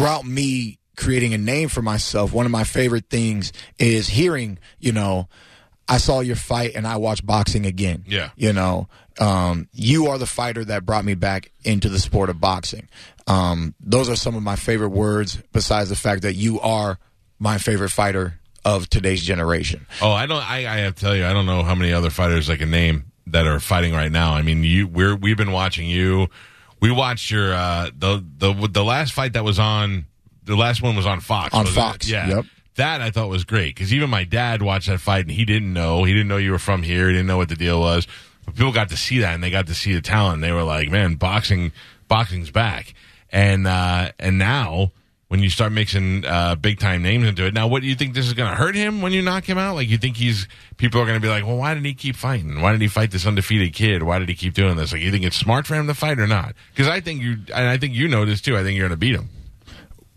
Throughout 0.00 0.26
me 0.26 0.78
creating 0.96 1.34
a 1.34 1.38
name 1.38 1.68
for 1.68 1.82
myself, 1.82 2.32
one 2.32 2.46
of 2.46 2.52
my 2.52 2.64
favorite 2.64 3.08
things 3.08 3.52
is 3.78 4.08
hearing, 4.08 4.58
you 4.78 4.92
know, 4.92 5.28
I 5.88 5.98
saw 5.98 6.20
your 6.20 6.36
fight 6.36 6.72
and 6.76 6.86
I 6.86 6.96
watched 6.96 7.26
boxing 7.26 7.66
again. 7.66 8.04
Yeah. 8.06 8.30
You 8.36 8.52
know, 8.52 8.88
um, 9.18 9.68
you 9.72 10.06
are 10.06 10.18
the 10.18 10.26
fighter 10.26 10.64
that 10.66 10.86
brought 10.86 11.04
me 11.04 11.14
back 11.14 11.50
into 11.64 11.88
the 11.88 11.98
sport 11.98 12.30
of 12.30 12.40
boxing. 12.40 12.88
Um, 13.26 13.74
those 13.80 14.08
are 14.08 14.16
some 14.16 14.36
of 14.36 14.42
my 14.42 14.56
favorite 14.56 14.90
words, 14.90 15.38
besides 15.52 15.88
the 15.88 15.96
fact 15.96 16.22
that 16.22 16.34
you 16.34 16.60
are 16.60 16.98
my 17.38 17.58
favorite 17.58 17.90
fighter 17.90 18.40
of 18.64 18.88
today's 18.88 19.22
generation. 19.22 19.86
Oh, 20.00 20.12
I 20.12 20.26
don't. 20.26 20.42
I, 20.48 20.58
I 20.58 20.76
have 20.78 20.94
to 20.94 21.00
tell 21.00 21.16
you, 21.16 21.26
I 21.26 21.32
don't 21.32 21.46
know 21.46 21.62
how 21.62 21.74
many 21.74 21.92
other 21.92 22.10
fighters 22.10 22.50
I 22.50 22.56
can 22.56 22.70
name 22.70 23.10
that 23.26 23.46
are 23.46 23.58
fighting 23.58 23.94
right 23.94 24.12
now. 24.12 24.34
I 24.34 24.42
mean, 24.42 24.62
you 24.64 24.86
we're 24.86 25.16
we've 25.16 25.36
been 25.36 25.52
watching 25.52 25.88
you. 25.88 26.28
We 26.80 26.90
watched 26.90 27.30
your 27.30 27.52
uh, 27.52 27.90
the 27.96 28.24
the 28.38 28.68
the 28.68 28.84
last 28.84 29.12
fight 29.12 29.34
that 29.34 29.44
was 29.44 29.58
on. 29.58 30.06
The 30.44 30.56
last 30.56 30.82
one 30.82 30.96
was 30.96 31.06
on 31.06 31.20
Fox. 31.20 31.54
On 31.54 31.60
wasn't 31.60 31.76
it? 31.76 31.80
Fox, 31.80 32.10
yeah. 32.10 32.28
yep. 32.28 32.44
That 32.76 33.00
I 33.02 33.10
thought 33.10 33.28
was 33.28 33.44
great 33.44 33.74
because 33.74 33.92
even 33.92 34.08
my 34.08 34.24
dad 34.24 34.62
watched 34.62 34.88
that 34.88 35.00
fight 35.00 35.22
and 35.26 35.30
he 35.30 35.44
didn't 35.44 35.72
know. 35.72 36.04
He 36.04 36.12
didn't 36.12 36.28
know 36.28 36.38
you 36.38 36.52
were 36.52 36.58
from 36.58 36.82
here. 36.82 37.08
He 37.08 37.12
didn't 37.12 37.26
know 37.26 37.36
what 37.36 37.48
the 37.48 37.56
deal 37.56 37.80
was. 37.80 38.06
But 38.46 38.54
people 38.54 38.72
got 38.72 38.88
to 38.88 38.96
see 38.96 39.18
that 39.18 39.34
and 39.34 39.44
they 39.44 39.50
got 39.50 39.66
to 39.66 39.74
see 39.74 39.92
the 39.92 40.00
talent. 40.00 40.36
And 40.36 40.44
they 40.44 40.52
were 40.52 40.62
like, 40.62 40.88
"Man, 40.88 41.14
boxing, 41.14 41.72
boxing's 42.08 42.50
back." 42.50 42.94
And 43.30 43.66
uh, 43.66 44.12
and 44.18 44.38
now 44.38 44.92
when 45.30 45.44
you 45.44 45.48
start 45.48 45.70
mixing 45.70 46.24
uh, 46.26 46.56
big 46.56 46.80
time 46.80 47.02
names 47.02 47.24
into 47.24 47.46
it. 47.46 47.54
Now, 47.54 47.68
what 47.68 47.82
do 47.82 47.88
you 47.88 47.94
think 47.94 48.14
this 48.14 48.26
is 48.26 48.32
going 48.32 48.50
to 48.50 48.56
hurt 48.56 48.74
him 48.74 49.00
when 49.00 49.12
you 49.12 49.22
knock 49.22 49.44
him 49.44 49.58
out? 49.58 49.76
Like, 49.76 49.88
you 49.88 49.96
think 49.96 50.16
he's 50.16 50.48
people 50.76 51.00
are 51.00 51.04
going 51.04 51.14
to 51.14 51.20
be 51.22 51.28
like, 51.28 51.46
well, 51.46 51.56
why 51.56 51.72
did 51.72 51.84
he 51.84 51.94
keep 51.94 52.16
fighting? 52.16 52.60
Why 52.60 52.72
did 52.72 52.80
he 52.80 52.88
fight 52.88 53.12
this 53.12 53.24
undefeated 53.24 53.72
kid? 53.72 54.02
Why 54.02 54.18
did 54.18 54.28
he 54.28 54.34
keep 54.34 54.54
doing 54.54 54.74
this? 54.74 54.90
Like, 54.90 55.02
you 55.02 55.12
think 55.12 55.22
it's 55.22 55.36
smart 55.36 55.68
for 55.68 55.76
him 55.76 55.86
to 55.86 55.94
fight 55.94 56.18
or 56.18 56.26
not? 56.26 56.54
Because 56.74 56.88
I 56.88 57.00
think 57.00 57.22
you, 57.22 57.36
and 57.54 57.68
I 57.68 57.76
think 57.76 57.94
you 57.94 58.08
know 58.08 58.24
this 58.24 58.40
too. 58.40 58.56
I 58.56 58.64
think 58.64 58.76
you're 58.76 58.88
going 58.88 58.98
to 58.98 59.00
beat 59.00 59.14
him. 59.14 59.28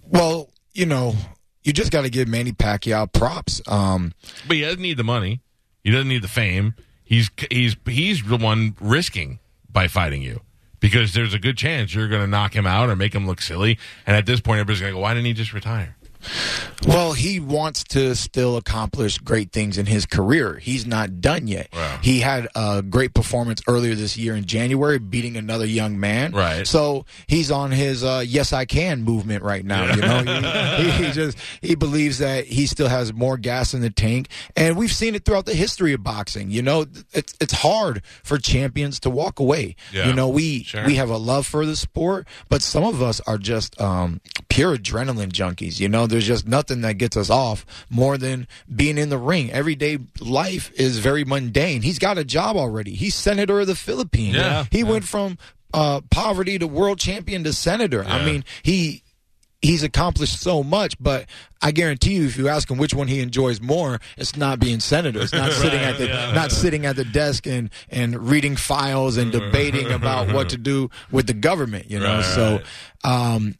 Well, 0.09 0.49
you 0.73 0.87
know, 0.87 1.13
you 1.61 1.73
just 1.73 1.91
got 1.91 2.01
to 2.01 2.09
give 2.09 2.27
Manny 2.27 2.51
Pacquiao 2.51 3.13
props. 3.13 3.61
Um, 3.67 4.13
But 4.47 4.57
he 4.57 4.63
doesn't 4.63 4.81
need 4.81 4.97
the 4.97 5.03
money. 5.03 5.41
He 5.83 5.91
doesn't 5.91 6.07
need 6.07 6.23
the 6.23 6.27
fame. 6.27 6.73
He's 7.03 7.29
he's 7.51 7.75
he's 7.85 8.23
the 8.23 8.37
one 8.37 8.75
risking 8.81 9.37
by 9.69 9.87
fighting 9.87 10.23
you 10.23 10.41
because 10.83 11.13
there's 11.13 11.33
a 11.33 11.39
good 11.39 11.57
chance 11.57 11.95
you're 11.95 12.09
going 12.09 12.19
to 12.19 12.27
knock 12.27 12.53
him 12.53 12.67
out 12.67 12.89
or 12.89 12.95
make 12.97 13.15
him 13.15 13.25
look 13.25 13.41
silly. 13.41 13.79
And 14.05 14.17
at 14.17 14.25
this 14.25 14.41
point, 14.41 14.59
everybody's 14.59 14.81
going 14.81 14.91
to 14.91 14.97
go, 14.97 14.99
why 14.99 15.13
didn't 15.13 15.27
he 15.27 15.31
just 15.31 15.53
retire? 15.53 15.95
Well, 16.87 17.13
he 17.13 17.39
wants 17.39 17.83
to 17.85 18.15
still 18.15 18.57
accomplish 18.57 19.17
great 19.17 19.51
things 19.51 19.77
in 19.77 19.85
his 19.85 20.05
career. 20.05 20.55
He's 20.57 20.85
not 20.85 21.21
done 21.21 21.47
yet. 21.47 21.69
Wow. 21.73 21.99
He 22.01 22.19
had 22.19 22.47
a 22.55 22.81
great 22.81 23.13
performance 23.13 23.61
earlier 23.67 23.95
this 23.95 24.17
year 24.17 24.35
in 24.35 24.45
January, 24.45 24.99
beating 24.99 25.37
another 25.37 25.65
young 25.65 25.99
man. 25.99 26.33
Right. 26.33 26.67
So 26.67 27.05
he's 27.27 27.51
on 27.51 27.71
his 27.71 28.03
uh, 28.03 28.23
"Yes, 28.25 28.51
I 28.53 28.65
Can" 28.65 29.03
movement 29.03 29.43
right 29.43 29.63
now. 29.65 29.93
You 29.93 30.01
know, 30.01 30.23
he, 30.77 30.83
he, 30.91 31.05
he 31.05 31.11
just 31.11 31.37
he 31.61 31.75
believes 31.75 32.17
that 32.19 32.45
he 32.45 32.65
still 32.67 32.89
has 32.89 33.13
more 33.13 33.37
gas 33.37 33.73
in 33.73 33.81
the 33.81 33.89
tank, 33.89 34.27
and 34.55 34.75
we've 34.77 34.91
seen 34.91 35.15
it 35.15 35.23
throughout 35.25 35.45
the 35.45 35.53
history 35.55 35.93
of 35.93 36.03
boxing. 36.03 36.51
You 36.51 36.61
know, 36.61 36.85
it's 37.13 37.33
it's 37.39 37.53
hard 37.53 38.01
for 38.23 38.37
champions 38.37 38.99
to 39.01 39.09
walk 39.09 39.39
away. 39.39 39.75
Yeah. 39.93 40.07
You 40.07 40.13
know, 40.13 40.27
we 40.27 40.63
Sure. 40.63 40.85
we 40.85 40.95
have 40.95 41.09
a 41.09 41.17
love 41.17 41.45
for 41.45 41.65
the 41.65 41.75
sport, 41.75 42.27
but 42.49 42.61
some 42.61 42.83
of 42.83 43.01
us 43.01 43.21
are 43.21 43.37
just 43.37 43.79
um, 43.79 44.19
pure 44.49 44.77
adrenaline 44.77 45.31
junkies. 45.31 45.79
You 45.79 45.89
know, 45.89 46.07
there's 46.13 46.25
just 46.25 46.47
nothing 46.47 46.81
that 46.81 46.93
gets 46.97 47.17
us 47.17 47.29
off 47.29 47.65
more 47.89 48.17
than 48.17 48.47
being 48.73 48.97
in 48.97 49.09
the 49.09 49.17
ring. 49.17 49.51
Everyday 49.51 49.97
life 50.21 50.71
is 50.75 50.99
very 50.99 51.25
mundane. 51.25 51.81
He's 51.81 51.99
got 51.99 52.17
a 52.17 52.23
job 52.23 52.55
already. 52.55 52.93
He's 52.95 53.15
senator 53.15 53.59
of 53.59 53.67
the 53.67 53.75
Philippines. 53.75 54.35
Yeah. 54.35 54.65
He 54.71 54.83
went 54.83 55.03
from 55.03 55.37
uh, 55.73 56.01
poverty 56.09 56.57
to 56.59 56.67
world 56.67 56.99
champion 56.99 57.43
to 57.43 57.51
senator. 57.51 58.03
Yeah. 58.07 58.15
I 58.15 58.25
mean, 58.25 58.45
he. 58.63 59.01
He's 59.65 59.81
accomplished 59.81 60.41
so 60.41 60.61
much, 60.61 61.01
but 61.01 61.25
I 61.61 61.71
guarantee 61.71 62.15
you, 62.15 62.25
if 62.25 62.35
you 62.35 62.49
ask 62.49 62.69
him 62.69 62.77
which 62.77 62.93
one 62.93 63.07
he 63.07 63.21
enjoys 63.21 63.61
more, 63.61 64.01
it's 64.17 64.35
not 64.35 64.59
being 64.59 64.81
senator. 64.81 65.21
It's 65.21 65.31
not 65.31 65.51
sitting 65.63 65.79
at 65.79 65.97
the 65.97 66.07
not 66.07 66.51
sitting 66.51 66.85
at 66.85 66.97
the 66.97 67.05
desk 67.05 67.47
and 67.47 67.69
and 67.89 68.27
reading 68.27 68.57
files 68.57 69.15
and 69.15 69.31
debating 69.31 69.89
about 69.89 70.33
what 70.33 70.49
to 70.49 70.57
do 70.57 70.89
with 71.11 71.27
the 71.27 71.33
government. 71.33 71.89
You 71.89 71.99
know, 72.01 72.15
Right, 72.17 72.25
so 72.25 72.51
right. 73.05 73.35
um, 73.35 73.55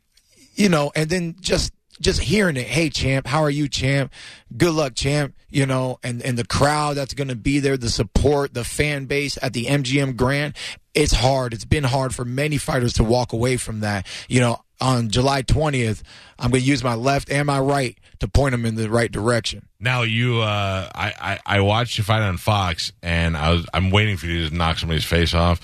you 0.56 0.68
know, 0.68 0.92
and 0.94 1.10
then 1.10 1.38
just 1.40 1.72
just 2.04 2.22
hearing 2.22 2.58
it, 2.58 2.68
hey 2.68 2.90
champ, 2.90 3.26
how 3.26 3.42
are 3.44 3.50
you, 3.50 3.68
champ? 3.68 4.14
Good 4.56 4.74
luck, 4.74 4.94
champ. 4.96 5.36
You 5.50 5.66
know, 5.66 6.00
and 6.04 6.22
and 6.22 6.38
the 6.38 6.46
crowd 6.46 6.98
that's 6.98 7.14
going 7.14 7.28
to 7.30 7.36
be 7.36 7.60
there, 7.60 7.78
the 7.78 7.90
support, 7.90 8.54
the 8.54 8.64
fan 8.64 9.06
base 9.06 9.38
at 9.42 9.54
the 9.54 9.66
MGM 9.66 10.16
Grand. 10.16 10.56
It's 10.94 11.14
hard. 11.14 11.54
It's 11.54 11.66
been 11.66 11.84
hard 11.84 12.14
for 12.14 12.24
many 12.26 12.58
fighters 12.58 12.94
to 12.94 13.04
walk 13.04 13.34
away 13.34 13.58
from 13.58 13.80
that. 13.80 14.06
You 14.28 14.42
know, 14.42 14.62
on 14.80 15.10
July 15.10 15.42
20th, 15.42 16.04
I'm 16.38 16.52
going 16.52 16.62
to 16.62 16.68
use 16.68 16.84
my 16.84 16.94
left 16.96 17.32
and 17.32 17.48
my 17.48 17.60
right 17.60 17.98
to 18.20 18.28
point 18.28 18.52
them 18.52 18.66
in 18.66 18.76
the 18.76 18.90
right 18.90 19.12
direction. 19.12 19.66
Now 19.80 20.04
you, 20.04 20.42
uh, 20.42 20.90
I, 20.94 21.14
I, 21.46 21.58
I 21.58 21.62
watched 21.62 21.98
you 21.98 22.04
fight 22.04 22.22
on 22.22 22.38
Fox, 22.38 22.92
and 23.02 23.36
I 23.36 23.52
was, 23.54 23.66
I'm 23.74 23.90
waiting 23.90 24.18
for 24.18 24.28
you 24.28 24.50
to 24.50 24.56
knock 24.56 24.78
somebody's 24.78 25.06
face 25.06 25.34
off. 25.34 25.60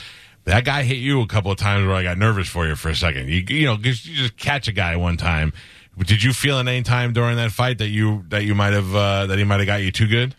That 0.46 0.66
guy 0.66 0.84
hit 0.84 0.98
you 0.98 1.22
a 1.22 1.28
couple 1.28 1.52
of 1.52 1.58
times 1.58 1.86
where 1.86 1.96
I 1.96 2.02
got 2.04 2.18
nervous 2.18 2.48
for 2.48 2.66
you 2.68 2.76
for 2.76 2.90
a 2.90 2.96
second. 2.96 3.30
You, 3.30 3.44
you 3.50 3.66
know, 3.68 3.76
'cause 3.78 4.04
you 4.06 4.16
just 4.16 4.36
catch 4.38 4.68
a 4.68 4.72
guy 4.72 4.96
one 4.96 5.18
time. 5.18 5.54
Did 6.06 6.24
you 6.24 6.34
feel 6.34 6.58
at 6.60 6.68
any 6.68 6.84
time 6.84 7.14
during 7.14 7.36
that 7.38 7.52
fight 7.52 7.78
that 7.80 7.90
you 7.90 8.24
that 8.30 8.46
you 8.46 8.56
might 8.56 8.74
have 8.74 8.96
uh, 8.96 9.26
that 9.28 9.38
he 9.38 9.44
might 9.44 9.60
have 9.60 9.68
got 9.68 9.82
you 9.82 9.92
too 9.92 10.08
good? 10.08 10.36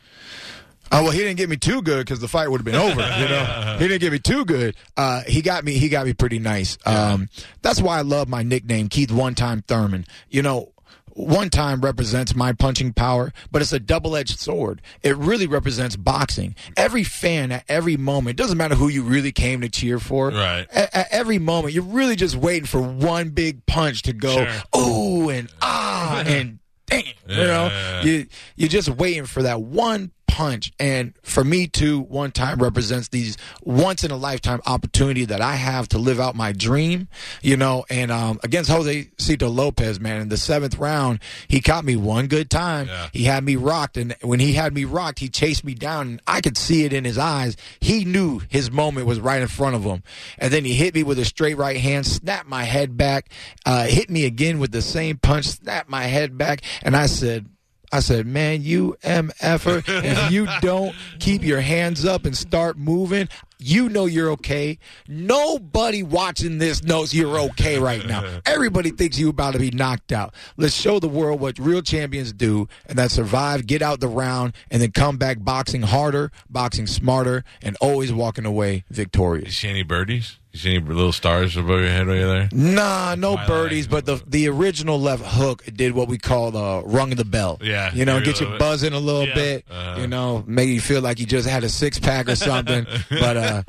Oh 0.93 1.05
well, 1.05 1.13
he 1.13 1.19
didn't 1.21 1.37
get 1.37 1.49
me 1.49 1.57
too 1.57 1.83
good 1.83 2.05
because 2.05 2.19
the 2.19 2.27
fight 2.27 2.51
would 2.51 2.59
have 2.59 2.65
been 2.65 2.75
over. 2.75 3.01
You 3.01 3.29
know, 3.29 3.77
he 3.79 3.87
didn't 3.87 4.01
get 4.01 4.11
me 4.11 4.19
too 4.19 4.45
good. 4.45 4.75
Uh, 4.97 5.23
he 5.23 5.41
got 5.41 5.63
me. 5.65 5.75
He 5.75 5.89
got 5.89 6.05
me 6.07 6.15
pretty 6.15 6.41
nice. 6.41 6.79
Um, 6.85 7.29
that's 7.63 7.81
why 7.81 7.99
I 7.99 8.03
love 8.03 8.29
my 8.29 8.43
nickname, 8.43 8.89
Keith 8.89 9.13
One 9.13 9.35
Time 9.37 9.63
Thurman. 9.63 10.05
You 10.31 10.43
know, 10.43 10.73
one 11.15 11.51
time 11.51 11.81
represents 11.81 12.35
my 12.35 12.53
punching 12.53 12.93
power, 12.93 13.33
but 13.51 13.63
it's 13.63 13.73
a 13.73 13.81
double 13.81 14.17
edged 14.17 14.39
sword. 14.39 14.81
It 15.03 15.17
really 15.17 15.47
represents 15.47 15.97
boxing. 15.97 16.55
Every 16.77 17.05
fan 17.05 17.53
at 17.53 17.65
every 17.69 17.97
moment, 17.97 18.37
doesn't 18.37 18.59
matter 18.59 18.75
who 18.75 18.89
you 18.89 19.03
really 19.03 19.33
came 19.33 19.61
to 19.61 19.69
cheer 19.69 19.99
for. 19.99 20.29
Right. 20.31 20.67
At, 20.73 20.95
at 20.95 21.07
every 21.11 21.39
moment, 21.39 21.75
you're 21.75 21.83
really 21.85 22.17
just 22.17 22.37
waiting 22.37 22.67
for 22.67 22.81
one 22.81 23.31
big 23.31 23.65
punch 23.67 24.03
to 24.03 24.13
go, 24.13 24.45
Sure. 24.45 24.81
ooh, 24.81 25.31
and 25.31 25.49
ah, 25.63 26.23
and 26.27 26.59
dang 26.87 27.05
it. 27.07 27.17
You 27.29 27.37
know, 27.37 28.01
you, 28.05 28.27
you're 28.57 28.69
just 28.69 28.89
waiting 28.89 29.27
for 29.27 29.43
that 29.45 29.61
one 29.63 30.11
punch. 30.31 30.73
And 30.79 31.13
for 31.23 31.43
me, 31.43 31.67
too, 31.67 32.01
one 32.01 32.31
time 32.31 32.63
represents 32.63 33.09
these 33.09 33.37
once 33.63 34.05
in 34.05 34.13
a 34.13 34.17
lifetime 34.17 34.61
opportunity 34.65 35.25
that 35.25 35.41
I 35.41 35.57
have 35.57 35.89
to 35.89 35.99
live 35.99 36.21
out 36.21 36.37
my 36.37 36.53
dream, 36.53 37.09
you 37.43 37.57
know. 37.57 37.85
And 37.91 38.13
um, 38.13 38.39
against 38.45 38.71
Josesito 38.71 39.53
Lopez, 39.53 39.99
man, 39.99 40.21
in 40.21 40.29
the 40.29 40.37
seventh 40.37 40.79
round, 40.79 41.19
he 41.49 41.61
caught 41.61 41.85
me 41.85 41.97
one 41.97 42.29
good 42.29 42.49
time. 42.49 42.87
Yeah. 42.87 43.09
He 43.13 43.25
had 43.25 43.43
me 43.43 43.57
rocked. 43.57 43.97
And 43.97 44.15
when 44.23 44.39
he 44.39 44.53
had 44.53 44.73
me 44.73 44.85
rocked, 44.85 45.19
he 45.19 45.29
chased 45.29 45.65
me 45.65 45.75
down. 45.75 46.07
And 46.07 46.23
I 46.29 46.41
could 46.41 46.57
see 46.57 46.85
it 46.85 46.93
in 46.93 47.05
his 47.05 47.19
eyes. 47.19 47.57
He 47.81 48.05
knew 48.05 48.41
his 48.49 48.71
moment 48.71 49.07
was 49.07 49.19
right 49.19 49.43
in 49.43 49.49
front 49.49 49.75
of 49.75 49.83
him. 49.83 50.05
And 50.39 50.53
then 50.53 50.65
he 50.65 50.75
hit 50.75 50.95
me 50.95 51.03
with 51.03 51.19
a 51.19 51.25
straight 51.25 51.57
right 51.57 51.77
hand, 51.77 52.07
snapped 52.07 52.49
my 52.49 52.63
head 52.63 52.97
back, 52.97 53.31
uh, 53.67 53.87
hit 53.87 54.09
me 54.09 54.25
again 54.27 54.61
with 54.61 54.71
the 54.71 54.83
same 54.83 55.19
punch, 55.19 55.47
snapped 55.47 55.89
my 55.91 56.05
head 56.05 56.39
back. 56.39 56.63
And 56.83 56.97
I 56.97 57.07
said, 57.07 57.47
I 57.93 58.01
said, 58.01 58.27
man, 58.27 58.63
you 58.63 58.97
MFer, 59.03 59.83
if 59.87 60.31
you 60.31 60.47
don't 60.61 60.95
keep 61.19 61.43
your 61.43 61.61
hands 61.61 62.05
up 62.05 62.25
and 62.25 62.37
start 62.37 62.79
moving, 62.79 63.29
you 63.59 63.89
know 63.89 64.07
you're 64.07 64.31
okay. 64.31 64.79
Nobody 65.09 66.03
watching 66.03 66.59
this 66.59 66.83
knows 66.83 67.13
you're 67.13 67.39
okay 67.39 67.79
right 67.79 68.07
now. 68.07 68.41
Everybody 68.47 68.91
thinks 68.91 69.19
you're 69.19 69.31
about 69.31 69.53
to 69.53 69.59
be 69.59 69.71
knocked 69.71 70.13
out. 70.13 70.35
Let's 70.57 70.75
show 70.75 70.99
the 70.99 71.09
world 71.09 71.41
what 71.41 71.59
real 71.59 71.83
champions 71.83 72.33
do, 72.33 72.69
and 72.87 72.99
that 72.99 73.11
survive, 73.11 73.67
get 73.67 73.83
out 73.83 74.01
the 74.01 74.09
round, 74.09 74.55
and 74.71 74.81
then 74.81 74.93
come 74.93 75.19
back 75.19 75.43
boxing 75.43 75.83
harder, 75.83 76.31
boxing 76.49 76.87
smarter, 76.87 77.45
and 77.61 77.77
always 77.81 78.13
walking 78.13 78.47
away 78.47 78.85
victorious. 78.91 79.57
see 79.57 79.69
any 79.69 79.83
birdies? 79.83 80.39
You 80.53 80.59
see 80.59 80.75
any 80.75 80.85
little 80.85 81.13
stars 81.13 81.57
above 81.57 81.79
your 81.79 81.89
head 81.91 82.09
while 82.09 82.17
you're 82.17 82.27
there? 82.27 82.49
Nah, 82.53 83.15
no 83.15 83.35
Twilight. 83.35 83.47
birdies, 83.49 83.87
but 83.87 84.05
the 84.05 84.21
the 84.27 84.49
original 84.49 85.01
left 85.01 85.23
hook 85.25 85.63
did 85.73 85.93
what 85.93 86.09
we 86.09 86.19
call 86.19 86.51
the 86.51 86.83
rung 86.85 87.13
of 87.13 87.19
the 87.19 87.25
bell. 87.25 87.59
Yeah, 87.63 87.95
you 87.95 88.05
know, 88.05 88.17
you 88.19 88.25
get 88.25 88.41
you 88.41 88.49
buzzing 88.59 88.93
a 88.93 88.99
little 88.99 89.29
Yeah. 89.29 89.35
bit. 89.35 89.65
Uh-huh. 89.71 90.01
You 90.01 90.07
know, 90.09 90.43
make 90.49 90.69
you 90.69 90.81
feel 90.81 91.03
like 91.03 91.21
you 91.21 91.27
just 91.27 91.49
had 91.49 91.63
a 91.63 91.69
six 91.69 92.01
pack 92.01 92.29
or 92.29 92.35
something. 92.35 92.85
but 93.11 93.37
uh, 93.37 93.63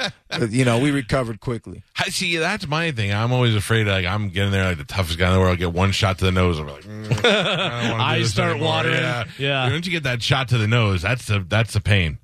you 0.50 0.66
know, 0.66 0.80
we 0.80 0.90
recovered 0.90 1.40
quickly. 1.40 1.84
I 2.00 2.06
see. 2.10 2.38
That's 2.38 2.68
my 2.68 2.90
thing. 2.92 3.14
I'm 3.14 3.32
always 3.32 3.54
afraid. 3.56 3.86
Like 3.86 4.08
I'm 4.08 4.30
getting 4.30 4.52
there, 4.52 4.64
like 4.66 4.80
the 4.80 4.84
toughest 4.84 5.20
guy 5.20 5.28
in 5.28 5.34
the 5.36 5.40
world. 5.40 5.60
Get 5.60 5.72
one 5.74 5.92
shot 5.92 6.18
to 6.18 6.26
the 6.26 6.32
nose. 6.32 6.58
I'm 6.58 6.68
like, 6.68 6.84
mm, 6.86 7.12
I 7.26 7.82
don't 7.82 7.92
wanna 7.92 7.98
do 7.98 8.02
Eyes 8.02 8.22
this 8.24 8.32
start 8.32 8.52
anymore. 8.54 8.70
watering. 8.70 8.96
Yeah. 8.96 9.26
Yeah. 9.38 9.72
Once 9.72 9.86
you 9.86 9.92
get 9.92 10.04
that 10.04 10.24
shot 10.24 10.48
to 10.50 10.58
the 10.58 10.68
nose, 10.68 11.04
that's 11.04 11.26
the 11.26 11.46
that's 11.48 11.74
the 11.74 11.82
pain. 11.82 12.18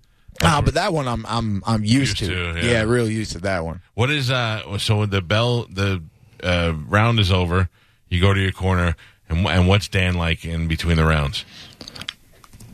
Ah, 0.44 0.62
but 0.63 0.75
that 0.75 0.94
one 0.94 1.08
I'm 1.08 1.25
I'm 1.25 1.63
I'm 1.65 1.84
used, 1.84 2.20
Used 2.22 2.32
to. 2.32 2.53
to, 2.53 2.65
yeah. 2.65 2.82
real 2.84 3.10
used 3.10 3.32
to 3.34 3.39
that 3.39 3.65
one. 3.65 3.82
What 3.96 4.10
is 4.12 4.29
uh? 4.32 4.77
So 4.77 4.98
when 5.00 5.10
the 5.10 5.22
bell, 5.22 5.65
the 5.70 6.03
uh, 6.44 6.74
round 6.88 7.20
is 7.20 7.32
over. 7.32 7.70
You 8.10 8.22
go 8.22 8.34
to 8.34 8.39
your 8.39 8.51
corner, 8.51 8.96
and 9.29 9.46
and 9.48 9.67
what's 9.67 9.88
Dan 9.88 10.13
like 10.15 10.46
in 10.46 10.67
between 10.67 10.98
the 10.98 11.06
rounds? 11.06 11.44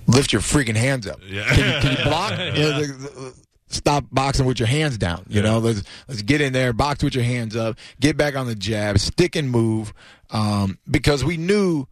Lift 0.08 0.34
your 0.34 0.41
freaking 0.41 0.75
hands 0.75 1.08
up. 1.08 1.20
Yeah. 1.25 1.46
Can 1.55 1.58
you, 1.75 1.82
can 1.89 1.98
you 1.98 2.03
block? 2.03 2.32
Yeah, 2.38 2.51
the- 2.79 2.88
the- 2.88 3.43
Stop 3.70 4.05
boxing 4.12 4.46
with 4.46 4.60
your 4.60 4.67
hands 4.67 5.00
down. 5.00 5.25
You 5.27 5.41
know, 5.41 5.58
let's 5.58 5.82
let's 6.08 6.22
get 6.22 6.41
in 6.41 6.53
there, 6.53 6.74
box 6.74 7.03
with 7.03 7.15
your 7.15 7.24
hands 7.24 7.55
up, 7.55 7.75
get 8.00 8.15
back 8.15 8.36
on 8.36 8.46
the 8.46 8.53
jab, 8.53 9.00
stick 9.00 9.36
and 9.36 9.50
move. 9.50 9.93
Um, 10.29 10.77
because 10.91 11.24
we 11.25 11.38
knew 11.38 11.88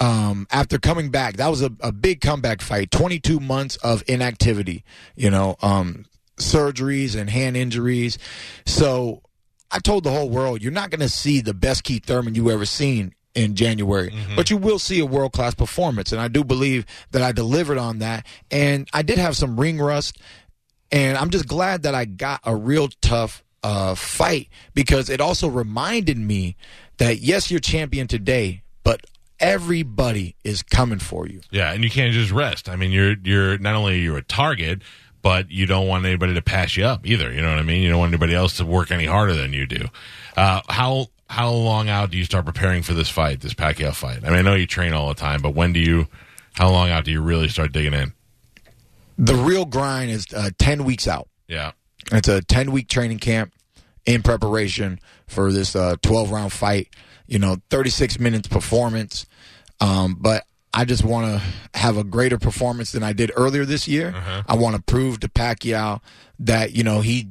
um, 0.00 0.46
after 0.50 0.78
coming 0.78 1.10
back, 1.10 1.36
that 1.36 1.48
was 1.48 1.62
a, 1.62 1.70
a 1.80 1.92
big 1.92 2.20
comeback 2.20 2.60
fight. 2.60 2.90
22 2.90 3.40
months 3.40 3.76
of 3.76 4.02
inactivity, 4.08 4.84
you 5.14 5.30
know, 5.30 5.56
um, 5.62 6.06
surgeries 6.36 7.18
and 7.18 7.30
hand 7.30 7.56
injuries. 7.56 8.18
So 8.66 9.22
I 9.70 9.78
told 9.78 10.04
the 10.04 10.10
whole 10.10 10.30
world, 10.30 10.62
you're 10.62 10.72
not 10.72 10.90
going 10.90 11.00
to 11.00 11.08
see 11.08 11.40
the 11.40 11.54
best 11.54 11.84
Keith 11.84 12.04
Thurman 12.04 12.34
you 12.34 12.50
ever 12.50 12.66
seen 12.66 13.14
in 13.34 13.56
January, 13.56 14.14
but 14.36 14.48
you 14.50 14.56
will 14.56 14.78
see 14.78 15.00
a 15.00 15.06
world 15.06 15.32
class 15.32 15.54
performance. 15.54 16.12
And 16.12 16.20
I 16.20 16.28
do 16.28 16.44
believe 16.44 16.86
that 17.10 17.22
I 17.22 17.32
delivered 17.32 17.78
on 17.78 17.98
that. 17.98 18.26
And 18.50 18.88
I 18.92 19.02
did 19.02 19.18
have 19.18 19.36
some 19.36 19.58
ring 19.58 19.78
rust. 19.78 20.18
And 20.92 21.18
I'm 21.18 21.30
just 21.30 21.48
glad 21.48 21.82
that 21.82 21.94
I 21.94 22.04
got 22.04 22.40
a 22.44 22.54
real 22.54 22.88
tough 23.00 23.42
uh, 23.64 23.94
fight 23.96 24.48
because 24.74 25.10
it 25.10 25.20
also 25.20 25.48
reminded 25.48 26.18
me 26.18 26.56
that 26.98 27.18
yes, 27.18 27.50
you're 27.50 27.58
champion 27.58 28.06
today, 28.06 28.62
but 28.84 29.04
everybody 29.40 30.36
is 30.44 30.62
coming 30.62 30.98
for 30.98 31.26
you. 31.26 31.40
Yeah, 31.50 31.72
and 31.72 31.82
you 31.84 31.90
can't 31.90 32.12
just 32.12 32.30
rest. 32.30 32.68
I 32.68 32.76
mean, 32.76 32.92
you're 32.92 33.16
you're 33.22 33.58
not 33.58 33.74
only 33.74 34.00
you're 34.00 34.16
a 34.18 34.22
target, 34.22 34.82
but 35.22 35.50
you 35.50 35.66
don't 35.66 35.86
want 35.86 36.04
anybody 36.04 36.34
to 36.34 36.42
pass 36.42 36.76
you 36.76 36.84
up 36.84 37.06
either. 37.06 37.32
You 37.32 37.40
know 37.42 37.48
what 37.50 37.58
I 37.58 37.62
mean? 37.62 37.82
You 37.82 37.90
don't 37.90 37.98
want 37.98 38.10
anybody 38.10 38.34
else 38.34 38.56
to 38.58 38.66
work 38.66 38.90
any 38.90 39.06
harder 39.06 39.34
than 39.34 39.52
you 39.52 39.66
do. 39.66 39.86
Uh, 40.36 40.60
how 40.68 41.06
how 41.28 41.50
long 41.50 41.88
out 41.88 42.10
do 42.10 42.18
you 42.18 42.24
start 42.24 42.44
preparing 42.44 42.82
for 42.82 42.94
this 42.94 43.08
fight, 43.08 43.40
this 43.40 43.54
Pacquiao 43.54 43.94
fight? 43.94 44.18
I 44.24 44.28
mean, 44.30 44.38
I 44.38 44.42
know 44.42 44.54
you 44.54 44.66
train 44.66 44.92
all 44.92 45.08
the 45.08 45.14
time, 45.14 45.40
but 45.42 45.54
when 45.54 45.72
do 45.72 45.80
you? 45.80 46.06
How 46.54 46.70
long 46.70 46.90
out 46.90 47.04
do 47.04 47.10
you 47.10 47.20
really 47.20 47.48
start 47.48 47.72
digging 47.72 47.94
in? 47.94 48.12
The 49.18 49.34
real 49.34 49.64
grind 49.64 50.10
is 50.10 50.26
uh, 50.34 50.50
10 50.58 50.84
weeks 50.84 51.08
out. 51.08 51.28
Yeah, 51.48 51.72
It's 52.12 52.28
a 52.28 52.42
10 52.42 52.70
week 52.72 52.88
training 52.88 53.18
camp 53.18 53.52
in 54.06 54.22
preparation 54.22 54.98
for 55.26 55.52
this 55.52 55.72
12 55.72 56.30
round 56.30 56.52
fight. 56.52 56.88
You 57.26 57.38
know, 57.38 57.56
36 57.70 58.18
minutes 58.20 58.48
performance. 58.48 59.26
Um, 59.80 60.16
but 60.20 60.44
I 60.72 60.84
just 60.84 61.04
want 61.04 61.26
to 61.40 61.78
have 61.78 61.96
a 61.96 62.04
greater 62.04 62.38
performance 62.38 62.92
than 62.92 63.02
I 63.02 63.12
did 63.12 63.30
earlier 63.36 63.64
this 63.64 63.86
year. 63.88 64.14
I 64.46 64.56
want 64.56 64.76
to 64.76 64.82
prove 64.82 65.20
to 65.20 65.28
Pacquiao 65.28 66.00
that, 66.40 66.72
you 66.72 66.82
know, 66.84 67.00
he 67.00 67.28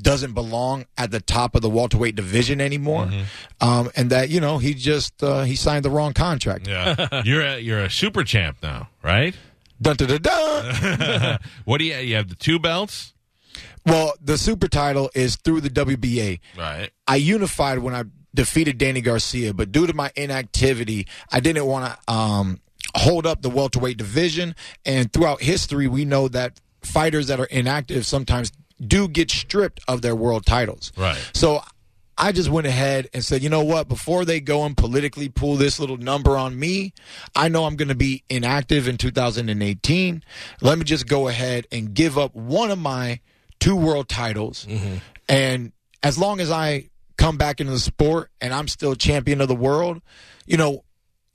doesn't 0.00 0.32
belong 0.32 0.86
at 0.96 1.10
the 1.10 1.20
top 1.20 1.54
of 1.54 1.62
the 1.62 1.68
welterweight 1.68 2.16
division 2.16 2.60
anymore. 2.60 3.10
Um, 3.60 3.90
and 3.96 4.10
that, 4.10 4.28
you 4.30 4.40
know, 4.40 4.58
he 4.58 4.74
just, 4.74 5.22
uh, 5.22 5.42
he 5.42 5.56
signed 5.56 5.84
the 5.84 5.90
wrong 5.90 6.14
contract. 6.14 6.66
yeah. 6.66 7.22
you're 7.24 7.42
a 7.42 7.58
you're 7.58 7.80
a 7.80 7.90
super 7.90 8.24
champ 8.24 8.56
now, 8.62 8.88
right? 9.02 9.34
Dun, 9.80 9.96
dun, 9.96 10.08
dun, 10.08 10.22
dun. 10.22 11.38
What 11.64 11.78
do 11.78 11.84
you 11.84 11.96
you 11.96 12.16
have 12.16 12.28
the 12.28 12.34
two 12.34 12.58
belts? 12.58 13.14
well, 13.86 14.12
the 14.20 14.36
super 14.36 14.68
title 14.68 15.10
is 15.14 15.36
through 15.36 15.60
the 15.62 15.70
WBA. 15.70 16.40
Right. 16.58 16.90
I 17.06 17.16
unified 17.16 17.78
when 17.78 17.94
I 17.94 18.04
defeated 18.34 18.78
Danny 18.78 19.00
Garcia, 19.00 19.52
but 19.54 19.72
due 19.72 19.86
to 19.86 19.92
my 19.94 20.12
inactivity, 20.16 21.06
I 21.30 21.40
didn't 21.40 21.66
want 21.66 21.92
to 21.92 22.12
um, 22.12 22.60
hold 22.94 23.26
up 23.26 23.42
the 23.42 23.50
welterweight 23.50 23.96
division. 23.96 24.54
And 24.84 25.12
throughout 25.12 25.42
history, 25.42 25.88
we 25.88 26.04
know 26.04 26.28
that 26.28 26.60
fighters 26.82 27.26
that 27.26 27.40
are 27.40 27.46
inactive 27.46 28.06
sometimes 28.06 28.52
do 28.84 29.08
get 29.08 29.30
stripped 29.30 29.80
of 29.88 30.02
their 30.02 30.16
world 30.16 30.46
titles. 30.46 30.92
Right. 30.96 31.18
So 31.34 31.60
I 32.16 32.32
just 32.32 32.50
went 32.50 32.66
ahead 32.66 33.08
and 33.12 33.24
said, 33.24 33.42
you 33.42 33.48
know 33.48 33.64
what? 33.64 33.88
Before 33.88 34.24
they 34.24 34.40
go 34.40 34.64
and 34.64 34.76
politically 34.76 35.28
pull 35.28 35.56
this 35.56 35.80
little 35.80 35.96
number 35.96 36.36
on 36.36 36.58
me, 36.58 36.92
I 37.34 37.48
know 37.48 37.64
I'm 37.64 37.76
going 37.76 37.88
to 37.88 37.94
be 37.94 38.24
inactive 38.28 38.88
in 38.88 38.96
2018. 38.96 40.22
Let 40.60 40.78
me 40.78 40.84
just 40.84 41.06
go 41.06 41.28
ahead 41.28 41.66
and 41.72 41.94
give 41.94 42.18
up 42.18 42.34
one 42.34 42.70
of 42.70 42.78
my 42.78 43.20
two 43.58 43.76
world 43.76 44.08
titles. 44.08 44.66
And 45.28 45.72
as 46.02 46.18
long 46.18 46.40
as 46.40 46.50
I 46.50 46.90
come 47.20 47.36
back 47.36 47.60
into 47.60 47.72
the 47.72 47.78
sport 47.78 48.30
and 48.40 48.52
I'm 48.54 48.66
still 48.66 48.94
champion 48.94 49.40
of 49.42 49.48
the 49.48 49.54
world, 49.54 50.00
you 50.46 50.56
know, 50.56 50.84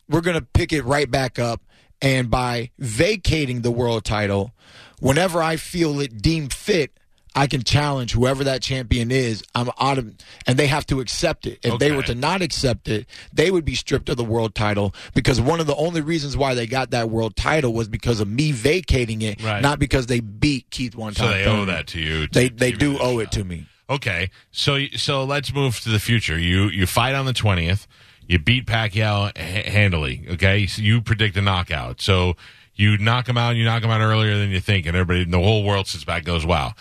we're 0.09 0.21
going 0.21 0.37
to 0.39 0.45
pick 0.45 0.73
it 0.73 0.83
right 0.83 1.09
back 1.09 1.37
up. 1.39 1.61
And 2.01 2.29
by 2.29 2.71
vacating 2.77 3.61
the 3.61 3.71
world 3.71 4.03
title, 4.03 4.51
whenever 4.99 5.41
I 5.41 5.55
feel 5.55 5.99
it 6.01 6.21
deemed 6.21 6.53
fit, 6.53 6.91
I 7.37 7.47
can 7.47 7.63
challenge 7.63 8.13
whoever 8.13 8.43
that 8.45 8.61
champion 8.61 9.11
is. 9.11 9.43
I'm 9.53 9.69
out 9.79 9.97
of, 9.97 10.13
and 10.47 10.57
they 10.57 10.67
have 10.67 10.85
to 10.87 10.99
accept 11.01 11.45
it. 11.45 11.59
If 11.63 11.79
they 11.79 11.91
were 11.91 12.03
to 12.03 12.15
not 12.15 12.41
accept 12.41 12.87
it, 12.87 13.07
they 13.33 13.51
would 13.51 13.65
be 13.65 13.75
stripped 13.75 14.09
of 14.09 14.17
the 14.17 14.23
world 14.25 14.55
title 14.55 14.93
because 15.13 15.39
one 15.41 15.59
of 15.59 15.67
the 15.67 15.75
only 15.75 16.01
reasons 16.01 16.35
why 16.37 16.53
they 16.53 16.65
got 16.67 16.91
that 16.91 17.09
world 17.09 17.35
title 17.35 17.73
was 17.73 17.87
because 17.87 18.19
of 18.19 18.27
me 18.27 18.51
vacating 18.51 19.21
it, 19.21 19.41
Right. 19.43 19.61
not 19.61 19.79
because 19.79 20.07
they 20.07 20.19
beat 20.19 20.69
Keith 20.71 20.95
one 20.95 21.13
time. 21.13 21.27
So 21.27 21.31
they 21.33 21.45
owe 21.45 21.65
that 21.65 21.87
to 21.87 21.99
you. 21.99 22.27
to- 22.27 22.33
They 22.33 22.49
they 22.49 22.71
do 22.71 22.97
owe 22.99 23.15
shot. 23.19 23.23
it 23.23 23.31
to 23.33 23.43
me. 23.43 23.65
Okay, 23.89 24.31
so 24.51 24.85
so 24.95 25.23
let's 25.23 25.53
move 25.53 25.79
to 25.81 25.89
the 25.89 25.99
future. 25.99 26.39
You 26.39 26.69
you 26.69 26.85
fight 26.87 27.13
on 27.15 27.25
the 27.25 27.33
twentieth. 27.33 27.87
You 28.27 28.39
beat 28.39 28.65
Pacquiao 28.65 29.31
h- 29.35 29.67
handily. 29.67 30.25
Okay, 30.31 30.65
so 30.65 30.81
you 30.81 31.01
predict 31.01 31.37
a 31.37 31.41
knockout. 31.41 32.01
So 32.01 32.35
you 32.73 32.97
knock 32.97 33.29
him 33.29 33.37
out. 33.37 33.49
And 33.51 33.59
you 33.59 33.65
knock 33.65 33.83
him 33.83 33.91
out 33.91 34.01
earlier 34.01 34.37
than 34.37 34.49
you 34.49 34.59
think, 34.59 34.87
and 34.87 34.95
everybody, 34.97 35.21
in 35.21 35.31
the 35.31 35.37
whole 35.39 35.63
world 35.63 35.87
sits 35.87 36.03
back, 36.03 36.19
and 36.19 36.25
goes, 36.25 36.45
"Wow." 36.45 36.73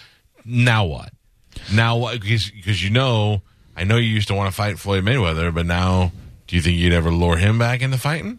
Now 0.46 0.86
what? 0.86 1.12
Now 1.72 1.96
what? 1.98 2.20
Because 2.20 2.50
because 2.50 2.82
you 2.82 2.88
know, 2.90 3.42
I 3.76 3.84
know 3.84 3.96
you 3.96 4.08
used 4.08 4.28
to 4.28 4.34
want 4.34 4.50
to 4.50 4.56
fight 4.56 4.78
Floyd 4.78 5.04
Mayweather, 5.04 5.54
but 5.54 5.66
now, 5.66 6.10
do 6.46 6.56
you 6.56 6.62
think 6.62 6.78
you'd 6.78 6.92
ever 6.94 7.10
lure 7.10 7.36
him 7.36 7.58
back 7.58 7.82
into 7.82 7.98
fighting? 7.98 8.38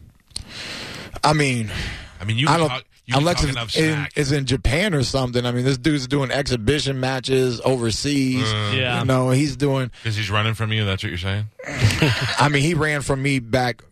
I 1.23 1.33
mean, 1.33 1.71
I 2.19 2.25
mean, 2.25 2.37
you 2.37 2.47
I 2.47 2.57
don't. 2.57 2.69
talk, 2.69 2.83
you 3.05 3.13
can 3.13 3.21
unless 3.21 3.43
it's 3.43 3.51
enough 3.51 3.75
in, 3.77 4.07
it's 4.15 4.31
in 4.31 4.45
Japan 4.45 4.93
or 4.93 5.03
something. 5.03 5.45
I 5.45 5.51
mean, 5.51 5.63
this 5.63 5.77
dude's 5.77 6.07
doing 6.07 6.31
exhibition 6.31 6.99
matches 6.99 7.61
overseas. 7.63 8.51
Uh, 8.51 8.73
yeah. 8.75 8.99
You 8.99 9.05
know, 9.05 9.29
he's 9.29 9.55
doing. 9.55 9.91
Because 10.03 10.15
he's 10.15 10.31
running 10.31 10.55
from 10.55 10.71
you. 10.71 10.85
That's 10.85 11.03
what 11.03 11.09
you're 11.09 11.17
saying. 11.19 11.45
I 12.39 12.49
mean, 12.49 12.63
he 12.63 12.73
ran 12.73 13.01
from 13.01 13.21
me 13.21 13.39
back 13.39 13.83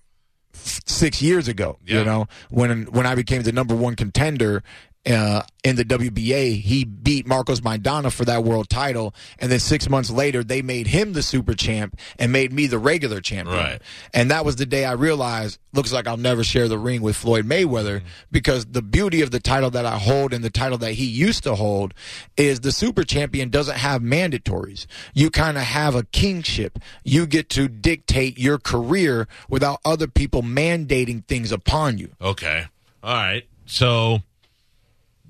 f- 0.55 0.81
six 0.85 1.21
years 1.21 1.47
ago. 1.47 1.77
Yeah. 1.85 1.99
You 1.99 2.05
know, 2.05 2.27
when 2.49 2.83
when 2.85 3.05
I 3.05 3.13
became 3.15 3.43
the 3.43 3.51
number 3.51 3.75
one 3.75 3.95
contender 3.95 4.63
uh, 5.05 5.43
in 5.63 5.75
the 5.75 5.83
WBA, 5.83 6.61
he 6.61 6.85
beat 6.85 7.27
Marcos 7.27 7.61
Maidana 7.61 8.11
for 8.11 8.23
that 8.25 8.43
world 8.43 8.69
title, 8.69 9.13
and 9.37 9.51
then 9.51 9.59
six 9.59 9.89
months 9.89 10.09
later, 10.09 10.43
they 10.43 10.61
made 10.61 10.87
him 10.87 11.13
the 11.13 11.21
super 11.23 11.53
champ 11.53 11.97
and 12.17 12.31
made 12.31 12.53
me 12.53 12.67
the 12.67 12.77
regular 12.77 13.19
champion. 13.19 13.57
Right. 13.57 13.81
And 14.13 14.31
that 14.31 14.45
was 14.45 14.55
the 14.55 14.65
day 14.65 14.85
I 14.85 14.93
realized 14.93 15.59
looks 15.73 15.91
like 15.91 16.07
I'll 16.07 16.17
never 16.17 16.43
share 16.43 16.67
the 16.67 16.77
ring 16.77 17.01
with 17.01 17.15
Floyd 17.15 17.45
Mayweather 17.45 18.03
because 18.31 18.65
the 18.65 18.81
beauty 18.81 19.21
of 19.21 19.31
the 19.31 19.39
title 19.39 19.71
that 19.71 19.85
I 19.85 19.97
hold 19.97 20.33
and 20.33 20.43
the 20.43 20.49
title 20.49 20.77
that 20.79 20.93
he 20.93 21.05
used 21.05 21.43
to 21.43 21.55
hold 21.55 21.93
is 22.37 22.61
the 22.61 22.71
super 22.71 23.03
champion 23.03 23.49
doesn't 23.49 23.77
have 23.77 24.01
mandatories. 24.01 24.85
You 25.13 25.29
kind 25.31 25.57
of 25.57 25.63
have 25.63 25.95
a 25.95 26.03
kingship. 26.03 26.79
You 27.03 27.25
get 27.25 27.49
to 27.51 27.67
dictate 27.67 28.37
your 28.37 28.59
career 28.59 29.27
without 29.49 29.79
other 29.83 30.07
people 30.07 30.43
mandating 30.43 31.25
things 31.25 31.51
upon 31.51 31.97
you. 31.97 32.11
Okay. 32.21 32.65
All 33.03 33.13
right. 33.13 33.43
So, 33.65 34.21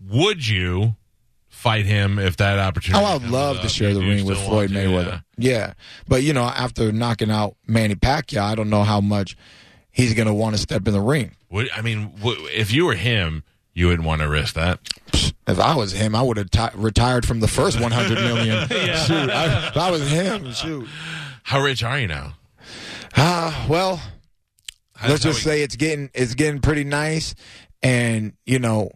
would 0.10 0.48
you 0.48 0.96
fight 1.48 1.86
him 1.86 2.20
if 2.20 2.38
that 2.38 2.60
opportunity? 2.60 3.04
Oh, 3.04 3.08
I'd 3.08 3.24
love 3.24 3.58
up? 3.58 3.62
to 3.64 3.70
share 3.70 3.94
the 3.94 4.00
do 4.02 4.08
ring 4.10 4.26
with 4.26 4.38
Floyd 4.40 4.70
to, 4.70 4.76
Mayweather. 4.76 5.24
Yeah. 5.38 5.74
But, 6.08 6.24
you 6.24 6.34
know, 6.34 6.44
after 6.44 6.92
knocking 6.92 7.32
out 7.32 7.56
Manny 7.68 7.96
Pacquiao, 7.96 8.42
I 8.42 8.56
don't 8.56 8.70
know 8.70 8.84
how 8.84 9.00
much 9.02 9.38
he's 9.92 10.14
going 10.14 10.28
to 10.28 10.34
want 10.34 10.56
to 10.56 10.62
step 10.62 10.88
in 10.88 10.94
the 10.94 11.02
ring. 11.02 11.36
Would, 11.52 11.70
I 11.76 11.82
mean, 11.82 12.12
w- 12.18 12.48
if 12.52 12.74
you 12.74 12.86
were 12.86 12.96
him, 12.96 13.44
you 13.74 13.88
wouldn't 13.88 14.06
want 14.08 14.22
to 14.22 14.28
risk 14.28 14.56
that. 14.56 14.80
If 15.48 15.60
I 15.60 15.76
was 15.76 15.92
him, 15.94 16.16
I 16.16 16.22
would 16.22 16.38
have 16.38 16.50
ti 16.52 16.68
retired 16.76 17.26
from 17.26 17.40
the 17.40 17.48
first 17.48 17.80
100 17.80 18.16
million. 18.16 18.68
Shoot, 18.70 19.30
I, 19.30 19.68
if 19.68 19.78
I 19.78 19.92
was 19.92 20.10
him, 20.10 20.52
shoot. 20.54 20.88
How 21.44 21.62
rich 21.62 21.84
are 21.84 22.00
you 22.00 22.08
now? 22.08 22.34
Ah, 23.18 23.66
well, 23.70 24.02
How- 24.96 25.10
let's 25.10 25.22
just 25.24 25.40
we- 25.40 25.52
say 25.52 25.62
it's 25.64 25.76
getting 25.76 26.10
it's 26.14 26.34
getting 26.36 26.62
pretty 26.62 26.84
nice, 26.86 27.36
and 27.82 28.34
you 28.46 28.60
know, 28.60 28.92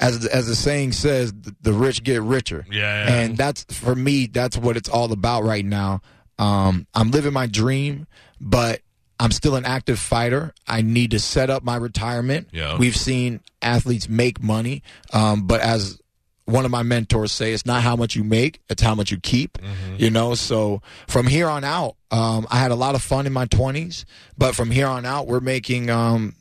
as 0.00 0.20
the- 0.20 0.34
as 0.34 0.46
the 0.46 0.56
saying 0.56 0.92
says, 0.92 1.32
the, 1.62 1.72
rich 1.72 2.02
get 2.02 2.22
richer. 2.22 2.64
Yeah, 2.70 2.80
yeah. 3.08 3.14
and 3.20 3.36
that's 3.36 3.64
for 3.70 3.94
me. 3.94 4.26
That's 4.26 4.56
what 4.56 4.76
it's 4.76 4.88
all 4.88 5.12
about 5.12 5.44
right 5.44 5.64
now. 5.64 6.00
Um, 6.38 6.86
I'm 6.94 7.10
living 7.10 7.32
my 7.32 7.46
dream, 7.46 8.06
but 8.40 8.80
I'm 9.18 9.30
still 9.32 9.54
an 9.56 9.64
active 9.64 9.98
fighter. 9.98 10.52
I 10.66 10.82
need 10.82 11.12
to 11.12 11.18
set 11.18 11.48
up 11.48 11.62
my 11.64 11.76
retirement. 11.76 12.48
Yeah. 12.52 12.76
We've 12.76 12.96
seen 12.96 13.40
athletes 13.62 14.08
make 14.08 14.42
money, 14.42 14.82
um, 15.12 15.46
but 15.46 15.60
as 15.60 15.98
one 16.44 16.64
of 16.64 16.70
my 16.70 16.82
mentors 16.84 17.32
say, 17.32 17.52
it's 17.52 17.66
not 17.66 17.82
how 17.82 17.96
much 17.96 18.14
you 18.14 18.22
make, 18.22 18.60
it's 18.68 18.82
how 18.82 18.94
much 18.94 19.10
you 19.10 19.18
keep. 19.18 19.58
You 19.96 20.10
know, 20.10 20.34
so 20.34 20.80
from 21.08 21.26
here 21.26 21.48
on 21.48 21.64
out, 21.64 21.96
um, 22.12 22.46
I 22.50 22.58
had 22.58 22.70
a 22.70 22.76
lot 22.76 22.94
of 22.94 23.02
fun 23.02 23.26
in 23.26 23.32
my 23.32 23.46
20s, 23.46 24.04
but 24.38 24.54
from 24.54 24.70
here 24.70 24.86
on 24.86 25.04
out, 25.06 25.26
we're 25.26 25.40
making 25.40 25.90
um, 25.90 26.34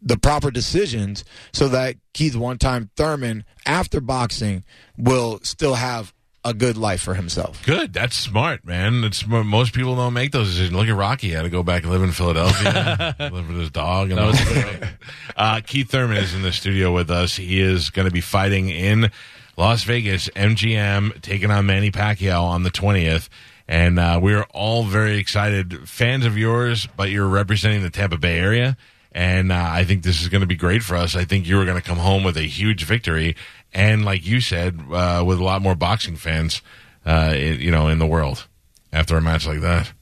the 0.00 0.16
proper 0.18 0.50
decisions 0.50 1.24
so 1.52 1.68
that 1.68 1.96
Keith 2.14 2.36
one 2.36 2.58
time 2.58 2.90
Thurman, 2.96 3.44
after 3.66 4.00
boxing, 4.00 4.64
will 4.96 5.40
still 5.42 5.74
have 5.74 6.12
a 6.44 6.54
good 6.54 6.76
life 6.76 7.02
for 7.02 7.14
himself. 7.14 7.64
Good. 7.66 7.92
That's 7.92 8.16
smart, 8.16 8.64
man. 8.64 9.04
It's 9.04 9.26
most 9.26 9.74
people 9.74 9.96
don't 9.96 10.14
make 10.14 10.32
those 10.32 10.48
decisions. 10.48 10.74
Look 10.74 10.88
at 10.88 10.94
Rocky. 10.94 11.28
He 11.28 11.32
had 11.34 11.42
to 11.42 11.50
go 11.50 11.62
back 11.62 11.82
and 11.82 11.92
live 11.92 12.02
in 12.02 12.12
Philadelphia, 12.12 13.14
live 13.32 13.48
with 13.48 13.58
his 13.58 13.70
dog. 13.70 14.10
And 14.10 14.20
all 14.20 14.32
that. 14.32 14.90
uh, 15.36 15.60
Keith 15.66 15.90
Thurman 15.90 16.16
is 16.18 16.34
in 16.34 16.42
the 16.42 16.52
studio 16.52 16.94
with 16.94 17.10
us. 17.10 17.36
He 17.36 17.60
is 17.60 17.90
going 17.90 18.06
to 18.06 18.12
be 18.12 18.20
fighting 18.20 18.68
in 18.70 19.10
Las 19.56 19.82
Vegas, 19.82 20.28
MGM, 20.30 21.20
taking 21.20 21.50
on 21.50 21.66
Manny 21.66 21.90
Pacquiao 21.90 22.42
on 22.42 22.62
the 22.62 22.70
twentieth. 22.70 23.28
And 23.66 23.98
uh, 23.98 24.18
we're 24.22 24.44
all 24.54 24.84
very 24.84 25.18
excited, 25.18 25.86
fans 25.88 26.24
of 26.24 26.38
yours, 26.38 26.88
but 26.96 27.10
you're 27.10 27.28
representing 27.28 27.82
the 27.82 27.90
Tampa 27.90 28.16
Bay 28.16 28.38
area. 28.38 28.78
And 29.12 29.50
uh, 29.50 29.66
I 29.70 29.84
think 29.84 30.02
this 30.02 30.20
is 30.20 30.28
going 30.28 30.42
to 30.42 30.46
be 30.46 30.54
great 30.56 30.82
for 30.82 30.94
us. 30.96 31.16
I 31.16 31.24
think 31.24 31.46
you 31.46 31.58
are 31.60 31.64
going 31.64 31.80
to 31.80 31.86
come 31.86 31.98
home 31.98 32.24
with 32.24 32.36
a 32.36 32.42
huge 32.42 32.84
victory, 32.84 33.36
and 33.72 34.04
like 34.04 34.26
you 34.26 34.40
said, 34.40 34.80
uh, 34.92 35.24
with 35.26 35.38
a 35.38 35.44
lot 35.44 35.62
more 35.62 35.74
boxing 35.74 36.16
fans, 36.16 36.60
uh, 37.06 37.34
you 37.36 37.70
know, 37.70 37.88
in 37.88 37.98
the 37.98 38.06
world 38.06 38.46
after 38.92 39.16
a 39.16 39.20
match 39.20 39.46
like 39.46 39.60
that. 39.60 39.92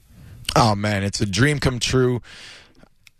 Oh 0.55 0.75
man, 0.75 1.03
it's 1.03 1.21
a 1.21 1.25
dream 1.25 1.59
come 1.59 1.79
true. 1.79 2.21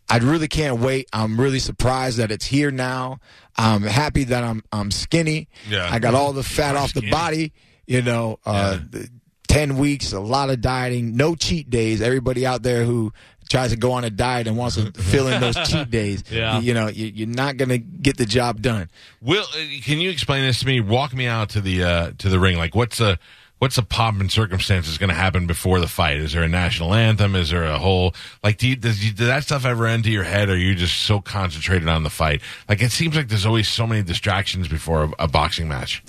I 0.09 0.17
really 0.19 0.47
can't 0.47 0.79
wait. 0.79 1.09
I'm 1.11 1.39
really 1.39 1.59
surprised 1.59 2.17
that 2.17 2.31
it's 2.31 2.45
here 2.45 2.71
now. 2.71 3.19
I'm 3.57 3.81
happy 3.83 4.23
that 4.25 4.43
I'm 4.43 4.63
I'm 4.71 4.91
skinny. 4.91 5.47
Yeah. 5.69 5.87
I 5.89 5.99
got 5.99 6.13
all 6.13 6.33
the 6.33 6.43
fat 6.43 6.75
off 6.75 6.93
the 6.93 7.09
body. 7.09 7.53
You 7.85 8.01
know, 8.01 8.39
uh, 8.45 8.79
the- 8.89 9.09
ten 9.47 9.77
weeks, 9.77 10.11
a 10.13 10.19
lot 10.19 10.49
of 10.49 10.59
dieting, 10.61 11.15
no 11.15 11.33
cheat 11.35 11.69
days. 11.69 12.01
Everybody 12.01 12.45
out 12.45 12.63
there 12.63 12.83
who 12.83 13.13
tries 13.47 13.71
to 13.71 13.77
go 13.77 13.93
on 13.93 14.03
a 14.03 14.09
diet 14.09 14.47
and 14.47 14.57
wants 14.57 14.75
to 14.75 14.91
fill 15.01 15.27
in 15.27 15.41
those 15.41 15.55
cheat 15.67 15.89
days, 15.89 16.23
Yeah. 16.31 16.59
you, 16.59 16.67
you 16.67 16.73
know, 16.73 16.87
you, 16.87 17.07
you're 17.07 17.27
not 17.27 17.57
gonna 17.57 17.77
get 17.77 18.17
the 18.17 18.25
job 18.25 18.61
done. 18.61 18.89
Will, 19.21 19.43
uh, 19.43 19.57
can 19.83 19.99
you 19.99 20.09
explain 20.09 20.43
this 20.43 20.59
to 20.59 20.65
me? 20.65 20.79
Walk 20.81 21.13
me 21.13 21.27
out 21.27 21.49
to 21.51 21.61
the 21.61 21.83
uh, 21.83 22.11
to 22.19 22.29
the 22.29 22.39
ring. 22.39 22.57
Like, 22.57 22.75
what's 22.75 22.99
a 22.99 23.17
what's 23.59 23.77
a 23.79 23.83
pomp 23.83 24.21
and 24.21 24.31
circumstances 24.31 24.99
going 24.99 25.09
to 25.09 25.15
happen 25.15 25.47
before 25.47 25.79
the 25.79 25.87
fight? 25.87 26.17
Is 26.17 26.33
there 26.33 26.43
a 26.43 26.47
national 26.47 26.93
anthem? 26.93 27.35
Is 27.35 27.49
there 27.49 27.63
a 27.63 27.79
whole 27.79 28.13
like? 28.43 28.57
Do 28.59 28.67
you, 28.67 28.75
does, 28.75 29.03
you, 29.03 29.11
does 29.13 29.25
that 29.27 29.43
stuff 29.43 29.65
ever 29.65 29.87
enter 29.87 30.09
your 30.11 30.23
head? 30.23 30.49
Or 30.49 30.53
are 30.53 30.55
you 30.55 30.75
just 30.75 30.97
so 31.03 31.19
concentrated 31.21 31.87
on 31.87 32.03
the 32.03 32.09
fight? 32.11 32.41
Like, 32.69 32.83
it 32.83 32.91
seems 32.91 33.15
like 33.15 33.29
there's 33.29 33.47
always 33.47 33.67
so 33.67 33.87
many 33.87 34.03
distractions 34.03 34.67
before 34.67 35.05
a, 35.05 35.23
a 35.23 35.27
boxing 35.27 35.67
match. 35.67 36.03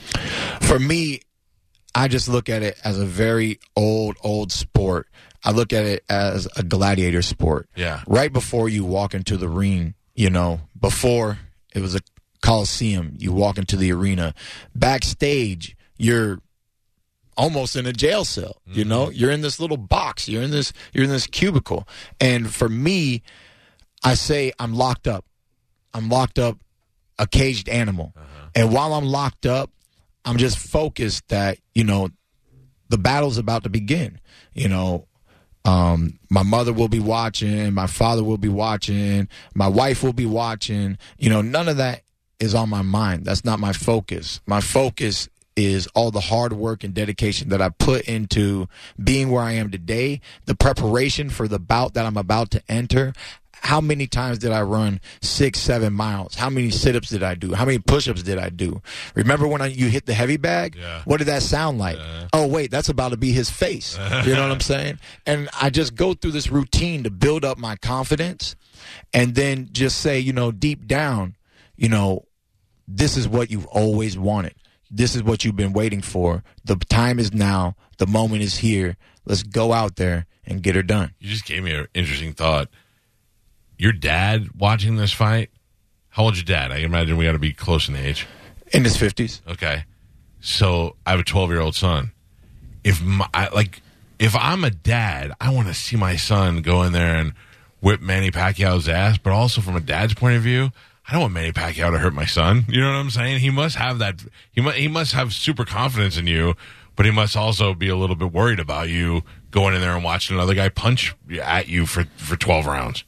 for 0.60 0.78
me, 0.78 1.22
I 1.94 2.08
just 2.08 2.28
look 2.28 2.50
at 2.50 2.62
it 2.62 2.78
as 2.84 2.98
a 2.98 3.06
very 3.06 3.60
old, 3.74 4.18
old 4.22 4.52
sport. 4.52 5.08
I 5.44 5.52
look 5.52 5.72
at 5.72 5.84
it 5.84 6.04
as 6.08 6.48
a 6.56 6.62
gladiator 6.62 7.22
sport. 7.22 7.68
Yeah. 7.76 8.02
Right 8.06 8.32
before 8.32 8.68
you 8.68 8.84
walk 8.84 9.14
into 9.14 9.36
the 9.36 9.48
ring, 9.48 9.94
you 10.14 10.30
know, 10.30 10.60
before 10.78 11.38
it 11.74 11.80
was 11.80 11.94
a 11.94 12.00
coliseum, 12.42 13.14
you 13.18 13.32
walk 13.32 13.58
into 13.58 13.76
the 13.76 13.92
arena. 13.92 14.34
Backstage, 14.74 15.76
you're 15.96 16.40
almost 17.36 17.76
in 17.76 17.86
a 17.86 17.92
jail 17.92 18.24
cell. 18.24 18.60
You 18.66 18.82
mm-hmm. 18.82 18.90
know, 18.90 19.10
you're 19.10 19.30
in 19.30 19.40
this 19.40 19.60
little 19.60 19.76
box. 19.76 20.28
You're 20.28 20.42
in 20.42 20.50
this. 20.50 20.72
You're 20.92 21.04
in 21.04 21.10
this 21.10 21.26
cubicle. 21.26 21.86
And 22.20 22.52
for 22.52 22.68
me, 22.68 23.22
I 24.04 24.14
say 24.14 24.52
I'm 24.58 24.74
locked 24.74 25.06
up. 25.06 25.24
I'm 25.94 26.08
locked 26.08 26.38
up, 26.38 26.58
a 27.18 27.26
caged 27.26 27.68
animal. 27.68 28.12
Uh-huh. 28.16 28.48
And 28.54 28.72
while 28.72 28.92
I'm 28.92 29.06
locked 29.06 29.46
up, 29.46 29.70
I'm 30.24 30.36
just 30.36 30.58
focused 30.58 31.28
that 31.28 31.58
you 31.74 31.84
know 31.84 32.10
the 32.88 32.98
battle's 32.98 33.38
about 33.38 33.62
to 33.64 33.70
begin. 33.70 34.20
You 34.52 34.68
know, 34.68 35.07
um, 35.68 36.18
my 36.30 36.42
mother 36.42 36.72
will 36.72 36.88
be 36.88 36.98
watching, 36.98 37.74
my 37.74 37.86
father 37.86 38.24
will 38.24 38.38
be 38.38 38.48
watching, 38.48 39.28
my 39.54 39.68
wife 39.68 40.02
will 40.02 40.14
be 40.14 40.24
watching. 40.24 40.96
You 41.18 41.28
know, 41.28 41.42
none 41.42 41.68
of 41.68 41.76
that 41.76 42.04
is 42.40 42.54
on 42.54 42.70
my 42.70 42.80
mind. 42.80 43.26
That's 43.26 43.44
not 43.44 43.60
my 43.60 43.74
focus. 43.74 44.40
My 44.46 44.62
focus 44.62 45.28
is 45.56 45.86
all 45.88 46.10
the 46.10 46.20
hard 46.20 46.54
work 46.54 46.84
and 46.84 46.94
dedication 46.94 47.50
that 47.50 47.60
I 47.60 47.68
put 47.68 48.08
into 48.08 48.66
being 49.02 49.28
where 49.28 49.42
I 49.42 49.52
am 49.52 49.70
today, 49.70 50.22
the 50.46 50.54
preparation 50.54 51.28
for 51.28 51.46
the 51.46 51.58
bout 51.58 51.92
that 51.94 52.06
I'm 52.06 52.16
about 52.16 52.50
to 52.52 52.62
enter. 52.66 53.12
How 53.62 53.80
many 53.80 54.06
times 54.06 54.38
did 54.38 54.50
I 54.50 54.62
run 54.62 55.00
six, 55.20 55.58
seven 55.60 55.92
miles? 55.92 56.34
How 56.34 56.48
many 56.50 56.70
sit 56.70 56.96
ups 56.96 57.08
did 57.10 57.22
I 57.22 57.34
do? 57.34 57.54
How 57.54 57.64
many 57.64 57.78
push 57.78 58.08
ups 58.08 58.22
did 58.22 58.38
I 58.38 58.48
do? 58.48 58.80
Remember 59.14 59.46
when 59.46 59.60
I, 59.60 59.66
you 59.66 59.88
hit 59.88 60.06
the 60.06 60.14
heavy 60.14 60.36
bag? 60.36 60.76
Yeah. 60.76 61.02
What 61.04 61.18
did 61.18 61.26
that 61.26 61.42
sound 61.42 61.78
like? 61.78 61.98
Oh, 62.32 62.46
wait, 62.46 62.70
that's 62.70 62.88
about 62.88 63.10
to 63.10 63.16
be 63.16 63.32
his 63.32 63.50
face. 63.50 63.96
you 64.24 64.34
know 64.34 64.42
what 64.42 64.52
I'm 64.52 64.60
saying? 64.60 64.98
And 65.26 65.48
I 65.60 65.70
just 65.70 65.94
go 65.94 66.14
through 66.14 66.32
this 66.32 66.50
routine 66.50 67.02
to 67.04 67.10
build 67.10 67.44
up 67.44 67.58
my 67.58 67.76
confidence 67.76 68.56
and 69.12 69.34
then 69.34 69.68
just 69.72 69.98
say, 69.98 70.18
you 70.18 70.32
know, 70.32 70.50
deep 70.52 70.86
down, 70.86 71.36
you 71.76 71.88
know, 71.88 72.24
this 72.86 73.16
is 73.16 73.28
what 73.28 73.50
you've 73.50 73.66
always 73.66 74.16
wanted. 74.18 74.54
this 74.90 75.14
is 75.14 75.22
what 75.22 75.44
you've 75.44 75.56
been 75.56 75.74
waiting 75.74 76.00
for. 76.00 76.42
The 76.64 76.76
time 76.76 77.18
is 77.18 77.34
now. 77.34 77.74
The 77.98 78.06
moment 78.06 78.42
is 78.42 78.58
here. 78.58 78.96
Let's 79.26 79.42
go 79.42 79.72
out 79.74 79.96
there 79.96 80.24
and 80.46 80.62
get 80.62 80.74
her 80.76 80.82
done. 80.82 81.12
You 81.18 81.28
just 81.28 81.44
gave 81.44 81.62
me 81.62 81.72
an 81.74 81.86
interesting 81.92 82.32
thought. 82.32 82.68
Your 83.78 83.92
dad 83.92 84.50
watching 84.58 84.96
this 84.96 85.12
fight. 85.12 85.50
How 86.10 86.24
old's 86.24 86.38
your 86.38 86.44
dad? 86.44 86.72
I 86.72 86.78
imagine 86.78 87.16
we 87.16 87.24
got 87.24 87.32
to 87.32 87.38
be 87.38 87.52
close 87.52 87.88
in 87.88 87.94
age. 87.94 88.26
In 88.72 88.84
his 88.84 88.96
50s. 88.96 89.40
Okay. 89.48 89.84
So 90.40 90.96
I 91.06 91.12
have 91.12 91.20
a 91.20 91.24
12 91.24 91.50
year 91.50 91.60
old 91.60 91.76
son. 91.76 92.12
If 92.82 93.02
my, 93.02 93.28
I, 93.32 93.48
like, 93.48 93.80
if 94.18 94.34
I'm 94.34 94.64
a 94.64 94.70
dad, 94.70 95.32
I 95.40 95.50
want 95.50 95.68
to 95.68 95.74
see 95.74 95.96
my 95.96 96.16
son 96.16 96.60
go 96.60 96.82
in 96.82 96.92
there 96.92 97.14
and 97.14 97.34
whip 97.80 98.00
Manny 98.00 98.30
Pacquiao's 98.30 98.88
ass. 98.88 99.16
But 99.16 99.32
also 99.32 99.60
from 99.60 99.76
a 99.76 99.80
dad's 99.80 100.14
point 100.14 100.36
of 100.36 100.42
view, 100.42 100.70
I 101.08 101.12
don't 101.12 101.22
want 101.22 101.34
Manny 101.34 101.52
Pacquiao 101.52 101.92
to 101.92 101.98
hurt 101.98 102.12
my 102.12 102.26
son. 102.26 102.64
You 102.68 102.80
know 102.80 102.88
what 102.88 102.98
I'm 102.98 103.10
saying? 103.10 103.38
He 103.40 103.50
must 103.50 103.76
have 103.76 103.98
that. 104.00 104.22
He 104.52 104.60
must. 104.60 104.76
He 104.76 104.88
must 104.88 105.12
have 105.12 105.32
super 105.32 105.64
confidence 105.64 106.16
in 106.16 106.26
you, 106.26 106.54
but 106.96 107.06
he 107.06 107.12
must 107.12 107.36
also 107.36 107.74
be 107.74 107.88
a 107.88 107.96
little 107.96 108.16
bit 108.16 108.32
worried 108.32 108.60
about 108.60 108.88
you 108.88 109.22
going 109.50 109.74
in 109.74 109.80
there 109.80 109.94
and 109.94 110.04
watching 110.04 110.36
another 110.36 110.54
guy 110.54 110.68
punch 110.68 111.14
at 111.40 111.68
you 111.68 111.86
for 111.86 112.04
for 112.16 112.36
12 112.36 112.66
rounds. 112.66 113.04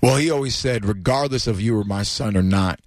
Well, 0.00 0.16
he 0.16 0.30
always 0.30 0.54
said, 0.54 0.84
regardless 0.84 1.46
of 1.46 1.60
you 1.60 1.74
were 1.74 1.84
my 1.84 2.02
son 2.02 2.36
or 2.36 2.42
not, 2.42 2.80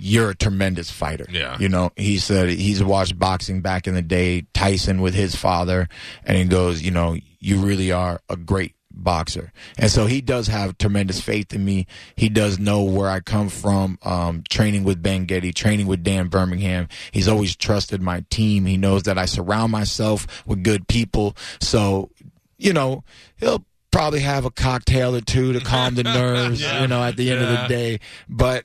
you're 0.00 0.30
a 0.30 0.34
tremendous 0.34 0.90
fighter. 0.90 1.26
Yeah. 1.30 1.56
You 1.58 1.68
know, 1.68 1.90
he 1.96 2.18
said 2.18 2.50
he's 2.50 2.82
watched 2.82 3.18
boxing 3.18 3.60
back 3.62 3.86
in 3.86 3.94
the 3.94 4.02
day, 4.02 4.46
Tyson 4.54 5.00
with 5.00 5.14
his 5.14 5.34
father, 5.34 5.88
and 6.24 6.36
he 6.36 6.44
goes, 6.44 6.82
you 6.82 6.90
know, 6.90 7.16
you 7.40 7.58
really 7.58 7.92
are 7.92 8.20
a 8.28 8.36
great 8.36 8.74
boxer. 8.90 9.52
And 9.76 9.90
so 9.90 10.06
he 10.06 10.20
does 10.20 10.48
have 10.48 10.76
tremendous 10.78 11.20
faith 11.20 11.54
in 11.54 11.64
me. 11.64 11.86
He 12.16 12.28
does 12.28 12.58
know 12.58 12.82
where 12.82 13.08
I 13.08 13.20
come 13.20 13.48
from, 13.48 13.98
um, 14.02 14.42
training 14.48 14.84
with 14.84 15.02
Ben 15.02 15.24
Getty, 15.24 15.52
training 15.52 15.86
with 15.86 16.02
Dan 16.02 16.28
Birmingham. 16.28 16.88
He's 17.12 17.28
always 17.28 17.54
trusted 17.56 18.02
my 18.02 18.24
team. 18.30 18.66
He 18.66 18.76
knows 18.76 19.04
that 19.04 19.18
I 19.18 19.26
surround 19.26 19.72
myself 19.72 20.26
with 20.46 20.64
good 20.64 20.88
people. 20.88 21.36
So, 21.60 22.10
you 22.56 22.72
know, 22.72 23.04
he'll 23.36 23.64
probably 23.90 24.20
have 24.20 24.44
a 24.44 24.50
cocktail 24.50 25.14
or 25.16 25.20
two 25.20 25.52
to 25.52 25.60
calm 25.60 25.94
the 25.94 26.02
nerves, 26.04 26.60
Yeah. 26.60 26.82
you 26.82 26.88
know, 26.88 27.02
at 27.02 27.16
the 27.16 27.30
end 27.30 27.42
of 27.42 27.48
the 27.48 27.66
day. 27.68 28.00
But 28.28 28.64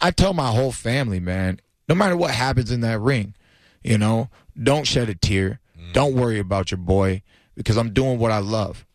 I 0.00 0.10
tell 0.10 0.32
my 0.32 0.50
whole 0.50 0.72
family, 0.72 1.20
man, 1.20 1.60
no 1.88 1.94
matter 1.94 2.16
what 2.16 2.30
happens 2.32 2.70
in 2.70 2.80
that 2.80 2.98
ring, 3.00 3.34
you 3.82 3.98
know, 3.98 4.30
don't 4.60 4.86
shed 4.86 5.08
a 5.08 5.14
tear. 5.14 5.60
Mm. 5.78 5.92
Don't 5.92 6.14
worry 6.14 6.38
about 6.38 6.70
your 6.70 6.78
boy 6.78 7.22
because 7.54 7.76
I'm 7.76 7.92
doing 7.92 8.18
what 8.18 8.30
I 8.30 8.38
love. 8.38 8.86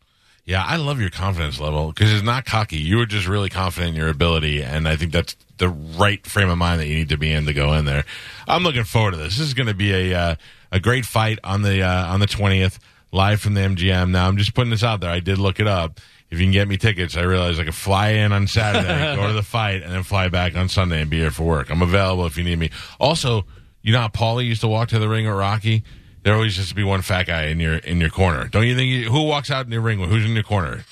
Yeah, 0.44 0.64
I 0.64 0.76
love 0.76 1.00
your 1.00 1.10
confidence 1.10 1.58
level 1.58 1.88
because 1.88 2.12
it's 2.12 2.22
not 2.22 2.44
cocky. 2.44 2.76
You 2.76 2.98
were 2.98 3.06
just 3.06 3.26
really 3.26 3.48
confident 3.50 3.90
in 3.90 3.96
your 3.96 4.08
ability, 4.08 4.62
and 4.62 4.86
I 4.86 4.94
think 4.94 5.10
that's 5.10 5.36
the 5.58 5.68
right 5.68 6.24
frame 6.24 6.48
of 6.48 6.56
mind 6.56 6.80
that 6.80 6.86
you 6.86 6.94
need 6.94 7.08
to 7.08 7.16
be 7.16 7.32
in 7.32 7.46
to 7.46 7.52
go 7.52 7.72
in 7.72 7.84
there. 7.84 8.04
I'm 8.46 8.62
looking 8.62 8.84
forward 8.84 9.12
to 9.12 9.16
this. 9.16 9.38
This 9.38 9.48
is 9.48 9.54
going 9.54 9.66
to 9.66 9.74
be 9.74 9.92
a 9.92 10.16
uh, 10.16 10.34
a 10.70 10.78
great 10.78 11.04
fight 11.04 11.40
on 11.42 11.62
the 11.62 11.82
uh, 11.82 12.06
on 12.12 12.20
the 12.20 12.26
20th, 12.28 12.78
live 13.12 13.40
from 13.40 13.54
the 13.54 13.60
MGM. 13.62 14.10
Now, 14.10 14.28
I'm 14.28 14.36
just 14.36 14.54
putting 14.54 14.70
this 14.70 14.82
out 14.84 15.00
there. 15.00 15.10
I 15.10 15.20
did 15.20 15.38
look 15.38 15.60
it 15.60 15.66
up. 15.66 16.00
If 16.28 16.40
you 16.40 16.44
can 16.46 16.52
get 16.52 16.66
me 16.66 16.76
tickets, 16.76 17.16
I 17.16 17.22
realize 17.22 17.58
I 17.60 17.64
could 17.64 17.74
fly 17.74 18.08
in 18.10 18.32
on 18.32 18.46
Saturday, 18.48 19.14
go 19.16 19.28
to 19.28 19.32
the 19.32 19.42
fight, 19.44 19.82
and 19.82 19.92
then 19.92 20.02
fly 20.02 20.28
back 20.28 20.56
on 20.56 20.68
Sunday 20.68 21.00
and 21.00 21.08
be 21.10 21.18
here 21.18 21.30
for 21.30 21.44
work. 21.44 21.70
I'm 21.70 21.82
available 21.82 22.26
if 22.26 22.36
you 22.36 22.42
need 22.44 22.58
me. 22.58 22.70
Also, 22.98 23.46
you 23.82 23.92
know 23.92 24.00
how 24.00 24.08
Paulie 24.08 24.44
used 24.46 24.60
to 24.62 24.68
walk 24.68 24.88
to 24.88 24.98
the 24.98 25.08
ring 25.08 25.26
at 25.26 25.30
Rocky? 25.30 25.84
There 26.24 26.34
always 26.34 26.56
used 26.58 26.70
to 26.70 26.74
be 26.74 26.82
one 26.82 27.02
fat 27.02 27.26
guy 27.28 27.44
in 27.44 27.60
your 27.60 27.76
in 27.76 28.00
your 28.00 28.10
corner. 28.10 28.48
Don't 28.48 28.66
you 28.66 28.74
think? 28.74 28.90
You, 28.90 29.08
who 29.10 29.22
walks 29.22 29.48
out 29.52 29.64
in 29.66 29.70
your 29.70 29.80
ring? 29.82 30.00
Who's 30.00 30.24
in 30.24 30.32
your 30.32 30.42
corner? 30.42 30.84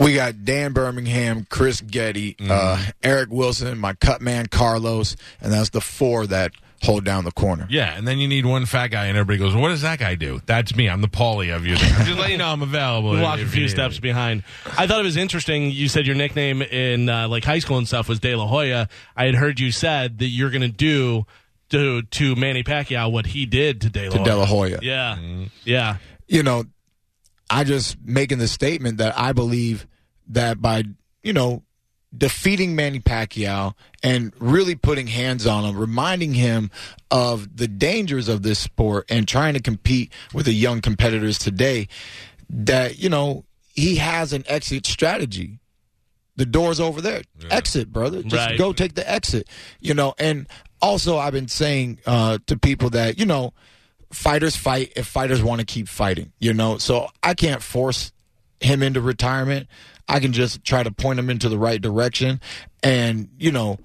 We 0.00 0.14
got 0.14 0.44
Dan 0.44 0.72
Birmingham, 0.72 1.46
Chris 1.48 1.80
Getty, 1.80 2.34
Mm-hmm. 2.34 2.50
uh, 2.50 2.82
Eric 3.02 3.30
Wilson, 3.30 3.78
my 3.78 3.94
cut 3.94 4.20
man 4.20 4.46
Carlos, 4.46 5.16
and 5.40 5.50
that's 5.52 5.70
the 5.70 5.80
four 5.80 6.26
that 6.26 6.52
hold 6.82 7.04
down 7.04 7.24
the 7.24 7.32
corner. 7.32 7.66
Yeah, 7.70 7.96
and 7.96 8.06
then 8.06 8.18
you 8.18 8.28
need 8.28 8.46
one 8.46 8.66
fat 8.66 8.88
guy, 8.88 9.06
and 9.06 9.16
everybody 9.16 9.38
goes, 9.38 9.54
"What 9.54 9.68
does 9.68 9.82
that 9.82 9.98
guy 9.98 10.14
do?" 10.14 10.40
That's 10.46 10.74
me. 10.76 10.88
I'm 10.88 11.00
the 11.00 11.08
Paulie 11.08 11.54
of 11.54 11.66
you. 11.66 11.76
Just 11.76 12.18
let 12.18 12.30
you 12.30 12.38
know 12.38 12.48
I'm 12.48 12.62
available. 12.62 13.10
We 13.12 13.20
walk 13.20 13.40
a 13.40 13.46
few 13.46 13.68
steps 13.68 13.98
behind. 13.98 14.42
I 14.76 14.86
thought 14.86 15.00
it 15.00 15.04
was 15.04 15.16
interesting. 15.16 15.70
You 15.70 15.88
said 15.88 16.06
your 16.06 16.16
nickname 16.16 16.62
in 16.62 17.08
uh, 17.08 17.28
like 17.28 17.44
high 17.44 17.58
school 17.60 17.78
and 17.78 17.86
stuff 17.86 18.08
was 18.08 18.20
De 18.20 18.34
La 18.34 18.46
Hoya. 18.46 18.88
I 19.16 19.24
had 19.24 19.34
heard 19.34 19.58
you 19.60 19.72
said 19.72 20.18
that 20.18 20.26
you're 20.26 20.50
going 20.50 20.62
to 20.62 20.68
do 20.68 21.26
to 21.70 22.02
to 22.02 22.36
Manny 22.36 22.62
Pacquiao 22.62 23.10
what 23.10 23.26
he 23.26 23.46
did 23.46 23.80
to 23.82 23.90
De 23.90 24.08
La 24.08 24.10
To 24.10 24.18
Hoya. 24.18 24.24
De 24.24 24.36
La 24.36 24.46
Hoya. 24.46 24.78
Yeah, 24.82 25.18
yeah. 25.64 25.96
you 26.28 26.42
know, 26.42 26.64
I 27.50 27.64
just 27.64 27.96
making 28.04 28.38
the 28.38 28.48
statement 28.48 28.98
that 28.98 29.18
I 29.18 29.32
believe 29.32 29.86
that 30.28 30.60
by, 30.60 30.84
you 31.22 31.32
know, 31.32 31.62
defeating 32.16 32.74
Manny 32.74 33.00
Pacquiao 33.00 33.74
and 34.02 34.32
really 34.38 34.74
putting 34.74 35.06
hands 35.08 35.46
on 35.46 35.64
him, 35.64 35.76
reminding 35.76 36.34
him 36.34 36.70
of 37.10 37.56
the 37.56 37.68
dangers 37.68 38.28
of 38.28 38.42
this 38.42 38.58
sport 38.58 39.06
and 39.08 39.26
trying 39.26 39.54
to 39.54 39.60
compete 39.60 40.12
with 40.32 40.46
the 40.46 40.52
young 40.54 40.80
competitors 40.80 41.38
today, 41.38 41.88
that, 42.48 42.98
you 42.98 43.08
know, 43.08 43.44
he 43.74 43.96
has 43.96 44.32
an 44.32 44.44
exit 44.46 44.86
strategy. 44.86 45.58
The 46.36 46.46
door's 46.46 46.80
over 46.80 47.00
there. 47.00 47.22
Exit, 47.50 47.92
brother. 47.92 48.22
Just 48.22 48.34
Right. 48.34 48.58
go 48.58 48.72
take 48.72 48.94
the 48.94 49.10
exit. 49.10 49.48
You 49.80 49.94
know, 49.94 50.14
and 50.18 50.46
also 50.82 51.18
I've 51.18 51.32
been 51.32 51.48
saying 51.48 51.98
uh, 52.06 52.38
to 52.46 52.56
people 52.58 52.90
that, 52.90 53.18
you 53.18 53.26
know, 53.26 53.52
fighters 54.12 54.54
fight 54.56 54.92
if 54.96 55.06
fighters 55.06 55.42
want 55.42 55.60
to 55.60 55.64
keep 55.64 55.88
fighting, 55.88 56.32
you 56.38 56.52
know. 56.54 56.78
So 56.78 57.08
I 57.22 57.34
can't 57.34 57.62
force 57.62 58.12
him 58.60 58.82
into 58.82 59.00
retirement. 59.00 59.66
I 60.08 60.20
can 60.20 60.32
just 60.32 60.64
try 60.64 60.82
to 60.82 60.90
point 60.90 61.18
him 61.18 61.30
into 61.30 61.48
the 61.48 61.58
right 61.58 61.80
direction. 61.80 62.40
And, 62.82 63.28
you 63.38 63.50
know, 63.50 63.78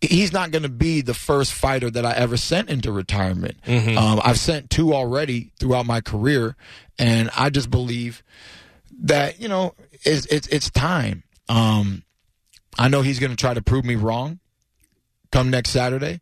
he's 0.00 0.32
not 0.32 0.50
going 0.50 0.62
to 0.62 0.68
be 0.68 1.00
the 1.00 1.14
first 1.14 1.52
fighter 1.52 1.90
that 1.90 2.06
I 2.06 2.12
ever 2.12 2.36
sent 2.36 2.70
into 2.70 2.92
retirement. 2.92 3.56
Um, 3.96 4.20
I've 4.24 4.38
sent 4.38 4.70
two 4.70 4.94
already 4.94 5.52
throughout 5.58 5.86
my 5.86 6.00
career. 6.00 6.56
And 6.98 7.30
I 7.36 7.50
just 7.50 7.70
believe 7.70 8.22
that, 9.00 9.40
you 9.40 9.48
know, 9.48 9.74
it's, 10.04 10.26
it's, 10.26 10.46
it's 10.48 10.70
time. 10.70 11.24
Um, 11.48 12.04
I 12.78 12.88
know 12.88 13.02
he's 13.02 13.18
going 13.18 13.30
to 13.30 13.36
try 13.36 13.54
to 13.54 13.62
prove 13.62 13.84
me 13.84 13.94
wrong 13.96 14.38
come 15.32 15.50
next 15.50 15.70
Saturday. 15.70 16.20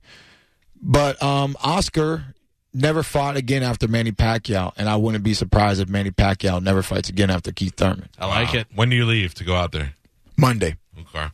But 0.80 1.22
um, 1.22 1.56
Oscar 1.62 2.34
never 2.74 3.02
fought 3.02 3.36
again 3.36 3.62
after 3.62 3.86
Manny 3.88 4.12
Pacquiao, 4.12 4.72
and 4.76 4.88
I 4.88 4.96
wouldn't 4.96 5.22
be 5.24 5.32
surprised 5.34 5.80
if 5.80 5.88
Manny 5.88 6.10
Pacquiao 6.10 6.60
never 6.62 6.82
fights 6.82 7.08
again 7.08 7.30
after 7.30 7.52
Keith 7.52 7.74
Thurman. 7.76 8.08
I 8.18 8.26
like 8.26 8.52
Wow. 8.52 8.60
it. 8.60 8.66
When 8.74 8.90
do 8.90 8.96
you 8.96 9.06
leave 9.06 9.32
to 9.34 9.44
go 9.44 9.54
out 9.54 9.72
there? 9.72 9.94
Monday. 10.36 10.76
Okay. 10.98 11.28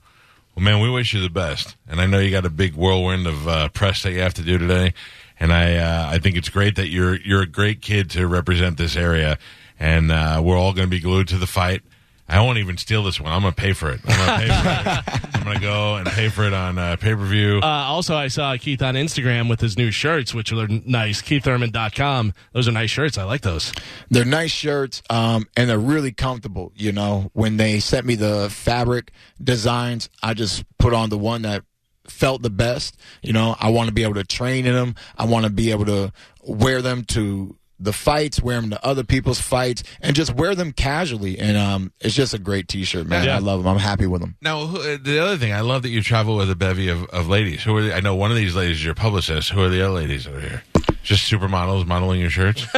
Well, 0.55 0.65
man, 0.65 0.81
we 0.81 0.91
wish 0.91 1.15
you 1.15 1.21
the 1.23 1.31
best, 1.31 1.77
and 1.89 2.01
I 2.01 2.07
know 2.07 2.19
you 2.19 2.31
got 2.31 2.45
a 2.45 2.51
big 2.51 2.75
whirlwind 2.75 3.27
of 3.27 3.49
uh, 3.49 3.69
press 3.71 4.03
that 4.03 4.13
you 4.13 4.21
have 4.21 4.35
to 4.35 4.43
do 4.43 4.59
today, 4.59 4.93
and 5.39 5.53
I 5.53 5.77
uh, 5.77 6.09
I 6.11 6.19
think 6.19 6.37
it's 6.37 6.49
great 6.51 6.77
that 6.77 6.89
you're 6.89 7.17
you're 7.21 7.43
a 7.43 7.47
great 7.47 7.81
kid 7.81 8.11
to 8.11 8.27
represent 8.27 8.77
this 8.77 8.95
area, 8.97 9.39
and 9.79 10.11
uh, 10.13 10.41
we're 10.45 10.59
all 10.59 10.73
going 10.75 10.87
to 10.89 10.91
be 10.91 11.01
glued 11.01 11.29
to 11.29 11.39
the 11.39 11.47
fight. 11.47 11.83
I 12.31 12.41
won't 12.43 12.59
even 12.59 12.77
steal 12.77 13.03
this 13.03 13.21
one. 13.21 13.33
I'm 13.33 13.43
going 13.43 13.53
to 13.53 13.61
pay 13.61 13.73
for 13.73 13.91
it. 13.91 14.01
I'm 14.07 14.17
going 14.17 14.41
to 14.41 14.47
pay 14.47 14.63
for 14.63 14.91
it. 14.91 15.35
I'm 15.35 15.45
going 15.45 15.57
to 15.57 15.63
go 15.63 15.97
and 15.97 16.07
pay 16.07 16.29
for 16.29 16.45
it 16.45 16.53
on 16.53 16.79
uh, 16.79 16.97
pay 16.97 17.15
per 17.15 17.25
view. 17.25 17.61
Uh, 17.63 17.67
also, 17.67 18.15
I 18.15 18.29
saw 18.29 18.57
Keith 18.57 18.83
on 18.83 18.95
Instagram 18.95 19.49
with 19.49 19.61
his 19.61 19.77
new 19.77 19.91
shirts, 19.91 20.33
which 20.33 20.53
are 20.53 20.69
nice. 20.69 21.23
KeithThurman.com. 21.23 22.33
Those 22.53 22.69
are 22.69 22.73
nice 22.73 22.91
shirts. 22.91 23.19
I 23.19 23.25
like 23.25 23.41
those. 23.41 23.73
They're 24.11 24.25
nice 24.25 24.51
shirts, 24.53 25.03
um, 25.11 25.47
and 25.57 25.69
they're 25.69 25.79
really 25.79 26.13
comfortable. 26.13 26.73
You 26.77 26.93
know, 26.93 27.31
when 27.33 27.57
they 27.57 27.81
sent 27.81 28.07
me 28.07 28.15
the 28.15 28.49
fabric 28.51 29.11
designs, 29.43 30.09
I 30.23 30.35
just 30.35 30.65
put 30.79 30.95
on 30.95 31.11
the 31.11 31.19
one 31.19 31.43
that 31.43 31.65
felt 32.07 32.43
the 32.43 32.51
best. 32.51 32.97
You 33.23 33.33
know, 33.33 33.57
I 33.59 33.71
want 33.71 33.89
to 33.89 33.95
be 33.95 34.03
able 34.03 34.15
to 34.15 34.25
train 34.25 34.67
in 34.67 34.75
them. 34.75 34.95
I 35.17 35.25
want 35.25 35.45
to 35.47 35.51
be 35.51 35.71
able 35.71 35.87
to 35.87 36.13
wear 36.43 36.83
them 36.83 37.05
to 37.05 37.57
the 37.81 37.93
fights, 37.93 38.41
wear 38.43 38.61
them 38.61 38.71
to 38.71 38.85
other 38.85 39.03
people's 39.03 39.41
fights, 39.41 39.83
and 40.01 40.15
just 40.15 40.35
wear 40.35 40.55
them 40.55 40.73
casually. 40.73 41.39
And 41.39 41.57
um, 41.57 41.93
it's 42.01 42.15
just 42.15 42.35
a 42.35 42.39
great 42.39 42.69
T-shirt, 42.69 43.07
man. 43.07 43.25
Yeah. 43.25 43.37
I 43.37 43.39
love 43.39 43.63
them. 43.63 43.73
I'm 43.73 43.79
happy 43.79 44.07
with 44.07 44.21
them. 44.21 44.37
Now, 44.43 44.67
who, 44.67 44.79
uh, 44.79 44.99
the 45.03 45.19
other 45.19 45.37
thing, 45.37 45.53
I 45.53 45.61
love 45.61 45.83
that 45.83 45.89
you 45.89 46.03
travel 46.03 46.37
with 46.37 46.51
a 46.51 46.57
bevy 46.57 46.89
of, 46.89 47.05
of 47.07 47.29
ladies. 47.29 47.63
Who 47.63 47.77
are 47.77 47.83
the, 47.83 47.95
I 47.95 48.01
know 48.01 48.15
one 48.15 48.31
of 48.31 48.37
these 48.37 48.55
ladies 48.55 48.77
is 48.77 48.85
your 48.85 48.95
publicist. 48.95 49.51
Who 49.51 49.63
are 49.63 49.69
the 49.69 49.81
other 49.81 49.95
ladies 49.95 50.27
over 50.27 50.41
here? 50.41 50.63
Just 51.03 51.31
supermodels 51.33 51.87
modeling 51.87 52.21
your 52.21 52.31
shirts? 52.31 52.67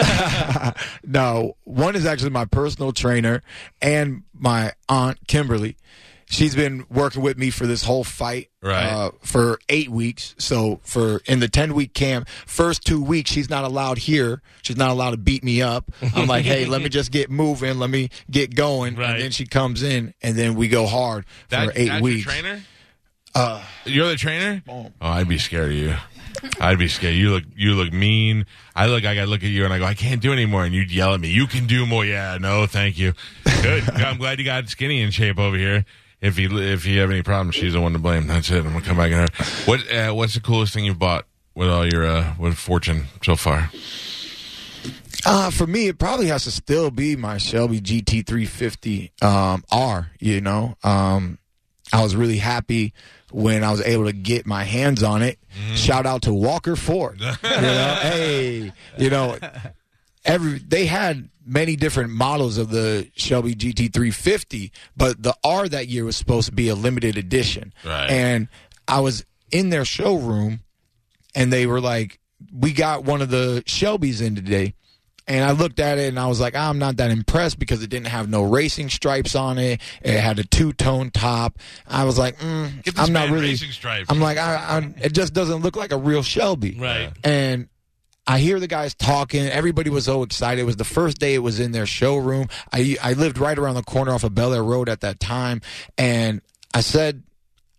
No, 1.04 1.56
one 1.64 1.96
is 1.96 2.06
actually 2.06 2.30
my 2.30 2.44
personal 2.44 2.92
trainer 2.92 3.42
and 3.80 4.22
my 4.32 4.72
aunt 4.88 5.18
Kimberly. 5.26 5.76
She's 6.32 6.54
been 6.54 6.86
working 6.88 7.20
with 7.20 7.36
me 7.36 7.50
for 7.50 7.66
this 7.66 7.84
whole 7.84 8.04
fight 8.04 8.48
Right. 8.62 8.86
uh, 8.86 9.10
for 9.22 9.58
eight 9.68 9.90
weeks. 9.90 10.34
So 10.38 10.80
for 10.82 11.20
in 11.26 11.40
the 11.40 11.48
ten 11.48 11.74
week 11.74 11.92
camp, 11.92 12.26
first 12.46 12.86
two 12.86 13.02
weeks 13.04 13.30
she's 13.30 13.50
not 13.50 13.64
allowed 13.64 13.98
here. 13.98 14.40
She's 14.62 14.78
not 14.78 14.88
allowed 14.90 15.10
to 15.10 15.18
beat 15.18 15.44
me 15.44 15.60
up. 15.60 15.92
I'm 16.14 16.26
like, 16.26 16.46
hey, 16.46 16.64
let 16.64 16.80
me 16.80 16.88
just 16.88 17.12
get 17.12 17.30
moving, 17.30 17.78
let 17.78 17.90
me 17.90 18.08
get 18.30 18.54
going, 18.54 18.96
Right. 18.96 19.10
and 19.10 19.22
then 19.24 19.30
she 19.30 19.44
comes 19.44 19.82
in, 19.82 20.14
and 20.22 20.34
then 20.34 20.54
we 20.54 20.68
go 20.68 20.86
hard 20.86 21.26
That, 21.50 21.66
for 21.66 21.72
eight 21.76 21.88
that's 21.88 22.02
weeks. 22.02 22.24
Trainer? 22.24 22.62
Uh, 23.34 23.62
You're 23.84 24.08
the 24.08 24.16
trainer? 24.16 24.62
Oh. 24.68 24.90
Oh, 25.02 25.08
I'd 25.08 25.28
be 25.28 25.36
scared 25.38 25.72
of 25.72 25.76
you. 25.76 25.94
I'd 26.60 26.78
be 26.78 26.88
scared. 26.88 27.14
You 27.14 27.30
look, 27.30 27.44
you 27.54 27.74
look 27.74 27.92
mean. 27.92 28.46
I 28.74 28.86
look, 28.86 29.04
I 29.04 29.14
gotta 29.14 29.26
look 29.30 29.42
at 29.42 29.50
you 29.50 29.64
and 29.66 29.72
I 29.72 29.78
go, 29.78 29.84
I 29.84 29.94
can't 29.94 30.20
do 30.22 30.32
anymore. 30.32 30.64
And 30.64 30.74
you'd 30.74 30.90
yell 30.90 31.12
at 31.12 31.20
me, 31.20 31.28
you 31.28 31.46
can 31.46 31.66
do 31.66 31.84
more. 31.84 32.04
Yeah, 32.06 32.38
no, 32.40 32.66
thank 32.66 32.98
you. 32.98 33.12
Good. 33.62 33.88
I'm 33.94 34.16
glad 34.16 34.38
you 34.38 34.44
got 34.46 34.66
skinny 34.68 35.02
in 35.02 35.10
shape 35.10 35.38
over 35.38 35.56
here. 35.58 35.84
If 36.22 36.38
you, 36.38 36.56
if 36.56 36.87
you 36.87 37.00
have 37.00 37.11
any 37.11 37.22
problems, 37.22 37.56
she's 37.56 37.72
the 37.72 37.80
one 37.80 37.92
to 37.92 37.98
blame. 37.98 38.28
That's 38.28 38.48
it. 38.50 38.64
I'm 38.64 38.72
gonna 38.72 38.80
come 38.80 38.96
back 38.96 39.11
in 39.11 39.18
her. 39.18 39.28
What, 39.66 39.92
uh, 39.92 40.12
what's 40.14 40.35
the 40.35 40.40
coolest 40.40 40.72
thing 40.72 40.85
you've 40.85 40.98
bought 40.98 41.26
with 41.54 41.68
all 41.68 41.85
your 41.85 42.06
uh, 42.06 42.35
with 42.38 42.54
fortune 42.54 43.06
so 43.22 43.37
far? 43.37 43.70
Uh, 45.24 45.50
for 45.50 45.66
me, 45.66 45.88
it 45.88 45.98
probably 45.98 46.26
has 46.28 46.44
to 46.44 46.50
still 46.50 46.90
be 46.90 47.16
my 47.16 47.38
Shelby 47.38 47.80
GT350 47.80 49.22
um, 49.22 49.64
R. 49.70 50.11
You 50.18 50.40
know, 50.40 50.76
um, 50.82 51.38
I 51.92 52.02
was 52.02 52.16
really 52.16 52.38
happy 52.38 52.92
when 53.30 53.64
I 53.64 53.70
was 53.70 53.80
able 53.80 54.04
to 54.04 54.12
get 54.12 54.46
my 54.46 54.64
hands 54.64 55.02
on 55.02 55.22
it. 55.22 55.38
Shout 55.74 56.06
out 56.06 56.22
to 56.22 56.32
Walker 56.32 56.76
Ford. 56.76 57.20
you 57.20 57.26
know, 57.26 57.98
hey, 58.02 58.72
you 58.96 59.11
know, 59.11 59.38
every 60.24 60.58
they 60.58 60.87
had 60.87 61.28
many 61.44 61.76
different 61.76 62.11
models 62.11 62.58
of 62.58 62.70
the 62.70 63.11
Shelby 63.16 63.54
GT350, 63.54 64.70
but 64.96 65.22
the 65.22 65.35
R 65.44 65.68
that 65.68 65.88
year 65.88 66.04
was 66.04 66.16
supposed 66.16 66.46
to 66.46 66.54
be 66.54 66.68
a 66.68 66.74
limited 66.74 67.16
edition. 67.16 67.72
Right. 67.85 68.11
And 68.11 68.48
I 68.87 69.00
was 69.00 69.24
in 69.50 69.70
their 69.70 69.85
showroom, 69.85 70.61
and 71.35 71.52
they 71.52 71.66
were 71.66 71.80
like, 71.80 72.18
"We 72.52 72.72
got 72.72 73.04
one 73.04 73.22
of 73.22 73.30
the 73.30 73.62
Shelbys 73.66 74.22
in 74.24 74.35
today." 74.35 74.74
And 75.28 75.44
I 75.44 75.52
looked 75.52 75.78
at 75.78 75.98
it 75.98 76.08
and 76.08 76.18
I 76.18 76.26
was 76.26 76.40
like, 76.40 76.56
I'm 76.56 76.80
not 76.80 76.96
that 76.96 77.12
impressed 77.12 77.58
because 77.58 77.80
it 77.82 77.90
didn't 77.90 78.08
have 78.08 78.28
no 78.28 78.42
racing 78.42 78.90
stripes 78.90 79.37
on 79.37 79.56
it. 79.56 79.80
It 80.02 80.20
had 80.20 80.40
a 80.40 80.44
two 80.44 80.72
tone 80.72 81.11
top. 81.11 81.61
I 81.87 82.04
was 82.04 82.18
like, 82.18 82.38
mm, 82.38 82.72
I'm 82.96 83.12
not 83.12 83.30
really. 83.30 83.56
I'm 84.08 84.20
like, 84.20 84.37
I, 84.37 84.54
I, 84.56 84.94
it 85.00 85.12
just 85.12 85.32
doesn't 85.32 85.62
look 85.62 85.76
like 85.76 85.92
a 85.92 85.96
real 85.96 86.24
Shelby. 86.24 86.76
Right. 86.78 87.12
And 87.22 87.68
I 88.26 88.38
hear 88.38 88.61
the 88.61 88.68
guys 88.68 88.94
talking. 88.94 89.46
Everybody 89.46 89.90
was 89.90 90.04
so 90.04 90.22
excited. 90.22 90.61
It 90.61 90.64
was 90.64 90.76
the 90.76 90.85
first 90.85 91.18
day 91.18 91.35
it 91.35 91.38
was 91.40 91.58
in 91.58 91.72
their 91.72 91.87
showroom. 91.87 92.48
I 92.72 92.96
I 93.02 93.14
lived 93.14 93.38
right 93.38 93.58
around 93.58 93.74
the 93.74 93.82
corner 93.82 94.12
off 94.12 94.24
of 94.24 94.32
Belleair 94.32 94.64
Road 94.64 94.88
at 94.88 95.00
that 95.00 95.18
time, 95.18 95.61
and 95.98 96.40
I 96.72 96.80
said, 96.82 97.24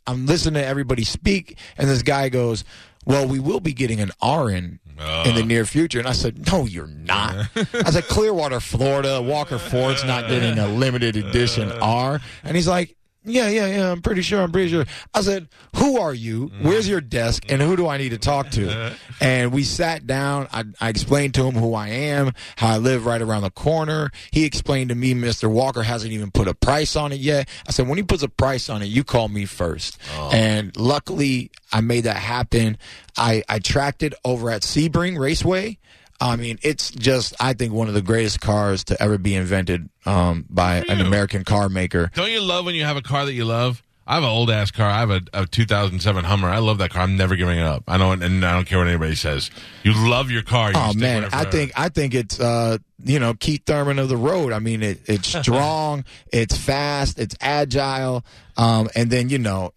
I'm 0.06 0.26
listening 0.26 0.62
to 0.62 0.68
everybody 0.68 1.04
speak, 1.04 1.58
and 1.78 1.90
this 1.90 2.02
guy 2.02 2.30
goes, 2.30 2.64
"Well, 3.06 3.28
we 3.28 3.40
will 3.40 3.62
be 3.62 3.74
getting 3.74 4.00
an 4.00 4.12
R 4.22 4.50
in." 4.50 4.80
in 5.26 5.34
the 5.34 5.42
uh. 5.42 5.46
near 5.46 5.66
future, 5.66 5.98
and 5.98 6.08
I 6.08 6.12
said, 6.12 6.52
"No, 6.52 6.66
you're 6.66 6.86
not." 6.86 7.50
I 7.56 7.90
said, 7.90 8.04
"Clearwater, 8.04 8.60
Florida, 8.60 9.22
Walker 9.24 9.58
Ford's 9.58 10.04
not 10.04 10.30
getting 10.30 10.60
a 10.60 10.68
limited 10.68 11.16
edition 11.16 11.72
R," 11.72 12.22
and 12.44 12.56
he's 12.56 12.68
like, 12.68 12.96
"Yeah, 13.26 13.50
yeah, 13.50 13.68
yeah. 13.68 13.92
I'm 13.92 14.02
pretty 14.02 14.22
sure. 14.22 14.42
I'm 14.42 14.52
pretty 14.52 14.70
sure." 14.70 14.86
I 15.14 15.22
said, 15.22 15.48
"Who 15.78 16.00
are 16.00 16.14
you? 16.14 16.52
Where's 16.62 16.88
your 16.88 17.02
desk? 17.02 17.46
And 17.50 17.62
who 17.62 17.76
do 17.76 17.88
I 17.88 17.98
need 17.98 18.10
to 18.10 18.18
talk 18.18 18.50
to?" 18.52 18.94
And 19.22 19.54
we 19.54 19.64
sat 19.64 20.06
down. 20.06 20.48
I, 20.52 20.66
I 20.82 20.90
explained 20.90 21.34
to 21.36 21.46
him 21.46 21.56
who 21.56 21.74
I 21.76 21.88
am, 21.90 22.34
how 22.58 22.74
I 22.74 22.78
live 22.78 23.06
right 23.06 23.22
around 23.22 23.44
the 23.44 23.52
corner. 23.52 24.12
He 24.32 24.44
explained 24.44 24.90
to 24.90 24.96
me, 24.96 25.14
Mr. 25.14 25.50
Walker 25.50 25.84
hasn't 25.84 26.12
even 26.12 26.30
put 26.32 26.48
a 26.48 26.54
price 26.54 26.96
on 26.98 27.14
it 27.14 27.20
yet. 27.20 27.48
I 27.68 27.72
said, 27.72 27.88
when 27.88 27.98
he 27.98 28.04
puts 28.04 28.24
a 28.24 28.28
price 28.28 28.70
on 28.70 28.82
it, 28.82 28.88
you 28.88 29.04
call 29.04 29.30
me 29.30 29.46
first. 29.46 29.98
Oh. 30.18 30.30
And 30.34 30.76
luckily, 30.76 31.52
I 31.72 31.80
made 31.82 32.02
that 32.02 32.18
happen. 32.18 32.78
I, 33.18 33.44
I 33.48 33.60
tracked 33.60 34.04
it 34.04 34.14
over 34.26 34.50
at 34.50 34.62
Sebring 34.64 35.18
Raceway. 35.18 35.78
I 36.22 36.36
mean, 36.36 36.58
it's 36.62 36.92
just, 36.92 37.34
I 37.40 37.54
think, 37.54 37.74
one 37.74 37.88
of 37.88 37.94
the 37.94 38.02
greatest 38.02 38.40
cars 38.40 38.84
to 38.86 39.02
ever 39.02 39.18
be 39.18 39.36
invented 39.36 39.90
um, 40.06 40.46
by 40.50 40.78
an 40.88 41.02
American 41.02 41.44
car 41.44 41.70
maker. 41.70 42.12
Don't 42.16 42.32
you 42.32 42.42
love 42.42 42.66
when 42.66 42.76
you 42.76 42.86
have 42.86 42.98
a 42.98 43.02
car 43.02 43.26
that 43.26 43.34
you 43.34 43.46
love? 43.46 43.84
I 44.06 44.16
have 44.16 44.24
an 44.24 44.30
old 44.30 44.50
ass 44.50 44.70
car. 44.70 44.90
I 44.90 45.00
have 45.00 45.12
a, 45.12 45.22
a 45.34 45.46
2007 45.46 46.26
Hummer. 46.26 46.50
I 46.50 46.58
love 46.58 46.80
that 46.80 46.90
car. 46.90 47.04
I'm 47.04 47.16
never 47.16 47.38
giving 47.38 47.58
it 47.58 47.66
up. 47.66 47.84
I 47.88 47.98
don't, 47.98 48.22
and 48.22 48.46
I 48.46 48.54
don't 48.54 48.66
care 48.66 48.80
what 48.80 48.88
anybody 48.88 49.16
says. 49.16 49.50
You 49.84 49.94
love 49.94 50.30
your 50.30 50.44
car. 50.44 50.72
You 50.72 50.78
Oh 50.78 50.94
man, 50.94 51.30
I 51.32 51.46
think 51.46 51.72
I 51.78 51.88
think 51.88 52.14
it's 52.14 52.38
uh 52.38 52.80
you 53.02 53.20
know 53.20 53.34
Keith 53.34 53.62
Thurman 53.66 54.00
of 54.00 54.10
the 54.10 54.18
road. 54.18 54.52
I 54.52 54.60
mean 54.60 54.84
it, 54.84 55.00
it's 55.06 55.28
strong, 55.42 56.04
it's 56.34 56.58
fast, 56.58 57.18
it's 57.18 57.36
agile, 57.40 58.26
um, 58.58 58.90
and 58.94 59.10
then 59.10 59.30
you 59.30 59.38
know 59.38 59.72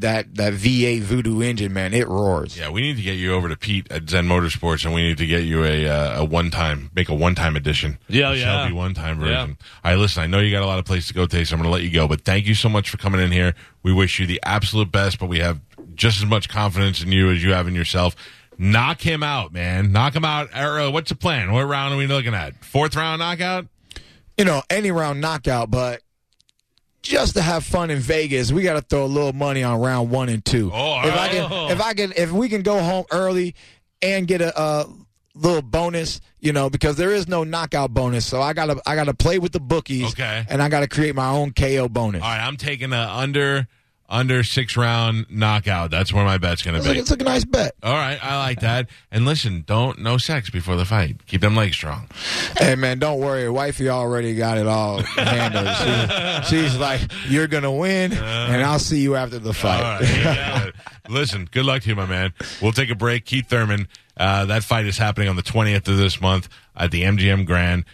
that 0.00 0.34
that 0.36 0.52
V8 0.54 1.00
Voodoo 1.00 1.40
engine, 1.42 1.72
man, 1.72 1.94
it 1.94 2.08
roars. 2.08 2.58
Yeah, 2.58 2.70
we 2.70 2.80
need 2.82 2.96
to 2.96 3.02
get 3.02 3.14
you 3.16 3.32
over 3.34 3.48
to 3.48 3.56
Pete 3.56 3.86
at 3.90 4.08
Zen 4.08 4.26
Motorsports, 4.26 4.84
and 4.84 4.94
we 4.94 5.02
need 5.02 5.18
to 5.18 5.26
get 5.26 5.44
you 5.44 5.64
a 5.64 5.86
uh, 5.88 6.20
a 6.20 6.24
one 6.24 6.50
time, 6.50 6.90
make 6.94 7.08
a 7.08 7.14
one 7.14 7.34
time 7.34 7.56
edition. 7.56 7.98
Yeah, 8.08 8.30
A 8.32 8.34
yeah. 8.36 8.42
Shelby 8.44 8.72
one 8.74 8.94
time 8.94 9.20
Yeah. 9.20 9.26
version. 9.26 9.58
All 9.84 9.90
right, 9.92 9.98
listen, 9.98 10.22
I 10.22 10.26
know 10.26 10.40
you 10.40 10.50
got 10.50 10.62
a 10.62 10.66
lot 10.66 10.78
of 10.78 10.84
places 10.84 11.08
to 11.08 11.14
go 11.14 11.26
today, 11.26 11.44
so 11.44 11.54
I'm 11.56 11.62
going 11.62 11.70
to 11.70 11.72
let 11.72 11.82
you 11.82 11.90
go. 11.90 12.06
But 12.08 12.22
thank 12.22 12.46
you 12.46 12.54
so 12.54 12.68
much 12.68 12.90
for 12.90 12.96
coming 12.96 13.20
in 13.20 13.30
here. 13.32 13.54
We 13.82 13.92
wish 13.92 14.18
you 14.20 14.26
the 14.26 14.40
absolute 14.44 14.90
best, 14.92 15.18
but 15.18 15.26
we 15.28 15.38
have 15.38 15.60
just 15.94 16.18
as 16.18 16.26
much 16.26 16.48
confidence 16.48 17.02
in 17.02 17.12
you 17.12 17.30
as 17.30 17.42
you 17.42 17.52
have 17.52 17.66
in 17.68 17.74
yourself. 17.74 18.16
Knock 18.56 19.00
him 19.00 19.22
out, 19.22 19.52
man. 19.52 19.90
Knock 19.90 20.14
him 20.14 20.24
out. 20.24 20.48
Or, 20.56 20.90
what's 20.90 21.08
the 21.08 21.16
plan? 21.16 21.50
What 21.52 21.62
round 21.62 21.92
are 21.92 21.96
we 21.96 22.06
looking 22.06 22.34
at? 22.34 22.64
Fourth 22.64 22.94
round 22.94 23.18
knockout? 23.18 23.66
You 24.38 24.44
know, 24.44 24.62
any 24.70 24.90
round 24.90 25.20
knockout, 25.20 25.70
but 25.70 26.02
just 27.04 27.34
to 27.34 27.42
have 27.42 27.64
fun 27.64 27.90
in 27.90 27.98
Vegas, 27.98 28.50
we 28.50 28.62
got 28.62 28.74
to 28.74 28.80
throw 28.80 29.04
a 29.04 29.06
little 29.06 29.32
money 29.32 29.62
on 29.62 29.80
round 29.80 30.10
one 30.10 30.28
and 30.28 30.44
two. 30.44 30.70
Oh, 30.72 31.06
if 31.06 31.14
I 31.14 31.28
can, 31.28 31.52
oh. 31.52 31.68
if 31.70 31.80
I 31.80 31.94
can, 31.94 32.12
if 32.16 32.32
we 32.32 32.48
can 32.48 32.62
go 32.62 32.80
home 32.82 33.04
early 33.12 33.54
and 34.02 34.26
get 34.26 34.40
a, 34.40 34.88
little 35.36 35.62
bonus, 35.62 36.20
you 36.38 36.52
know, 36.52 36.70
because 36.70 36.96
there 36.96 37.12
is 37.12 37.26
no 37.26 37.42
knockout 37.42 37.92
bonus, 37.92 38.24
so 38.24 38.40
I 38.40 38.52
gotta, 38.52 38.80
I 38.86 38.94
gotta 38.94 39.14
play 39.14 39.40
with 39.40 39.50
the 39.50 39.58
bookies, 39.58 40.12
Okay. 40.12 40.46
and 40.48 40.62
I 40.62 40.68
gotta 40.68 40.86
create 40.86 41.14
my 41.16 41.28
own 41.28 41.52
KO 41.52 41.88
bonus. 41.88 42.22
All 42.22 42.28
right, 42.28 42.40
I'm 42.40 42.56
taking 42.56 42.92
a 42.92 43.08
under 43.10 43.66
under 44.08 44.42
six 44.44 44.76
round 44.76 45.26
knockout. 45.30 45.90
That's 45.90 46.12
where 46.12 46.24
my 46.24 46.38
bet's 46.38 46.62
going 46.62 46.74
to 46.74 46.78
It's 46.78 46.86
like, 46.86 46.94
be. 46.96 47.00
it's 47.00 47.10
like 47.10 47.20
a 47.20 47.24
nice 47.24 47.44
bet. 47.44 47.74
All 47.82 47.92
right, 47.94 48.18
I 48.22 48.36
like 48.38 48.60
that. 48.60 48.88
And 49.10 49.24
listen, 49.24 49.64
don't 49.66 49.98
no 49.98 50.18
sex 50.18 50.50
before 50.50 50.76
the 50.76 50.84
fight. 50.84 51.24
Keep 51.26 51.40
them 51.40 51.56
legs 51.56 51.74
strong. 51.76 52.08
Hey 52.58 52.74
man, 52.74 52.98
don't 52.98 53.18
worry. 53.20 53.48
Wifey 53.48 53.88
already 53.88 54.34
got 54.36 54.58
it 54.58 54.66
all 54.66 54.98
handled. 55.02 56.44
She, 56.46 56.56
she's 56.56 56.76
like, 56.76 57.00
"You're 57.28 57.46
gonna 57.48 57.72
win, 57.72 58.12
and 58.12 58.62
I'll 58.62 58.78
see 58.78 59.00
you 59.00 59.16
after 59.16 59.38
the 59.38 59.52
fight." 59.54 59.82
All 59.82 60.00
right. 60.00 60.02
yeah. 60.02 60.70
Listen, 61.08 61.48
good 61.50 61.64
luck 61.66 61.82
to 61.82 61.88
you, 61.88 61.96
my 61.96 62.06
man. 62.06 62.32
We'll 62.62 62.72
take 62.72 62.90
a 62.90 62.94
break. 62.94 63.24
Keith 63.26 63.46
Thurman, 63.48 63.88
uh, 64.16 64.46
that 64.46 64.64
fight 64.64 64.86
is 64.86 64.96
happening 64.96 65.28
on 65.28 65.36
the 65.36 65.42
20th 65.42 65.86
of 65.88 65.98
this 65.98 66.18
month 66.20 66.48
at 66.76 66.90
the 66.90 67.02
MGM 67.02 67.44
Grand. 67.46 67.84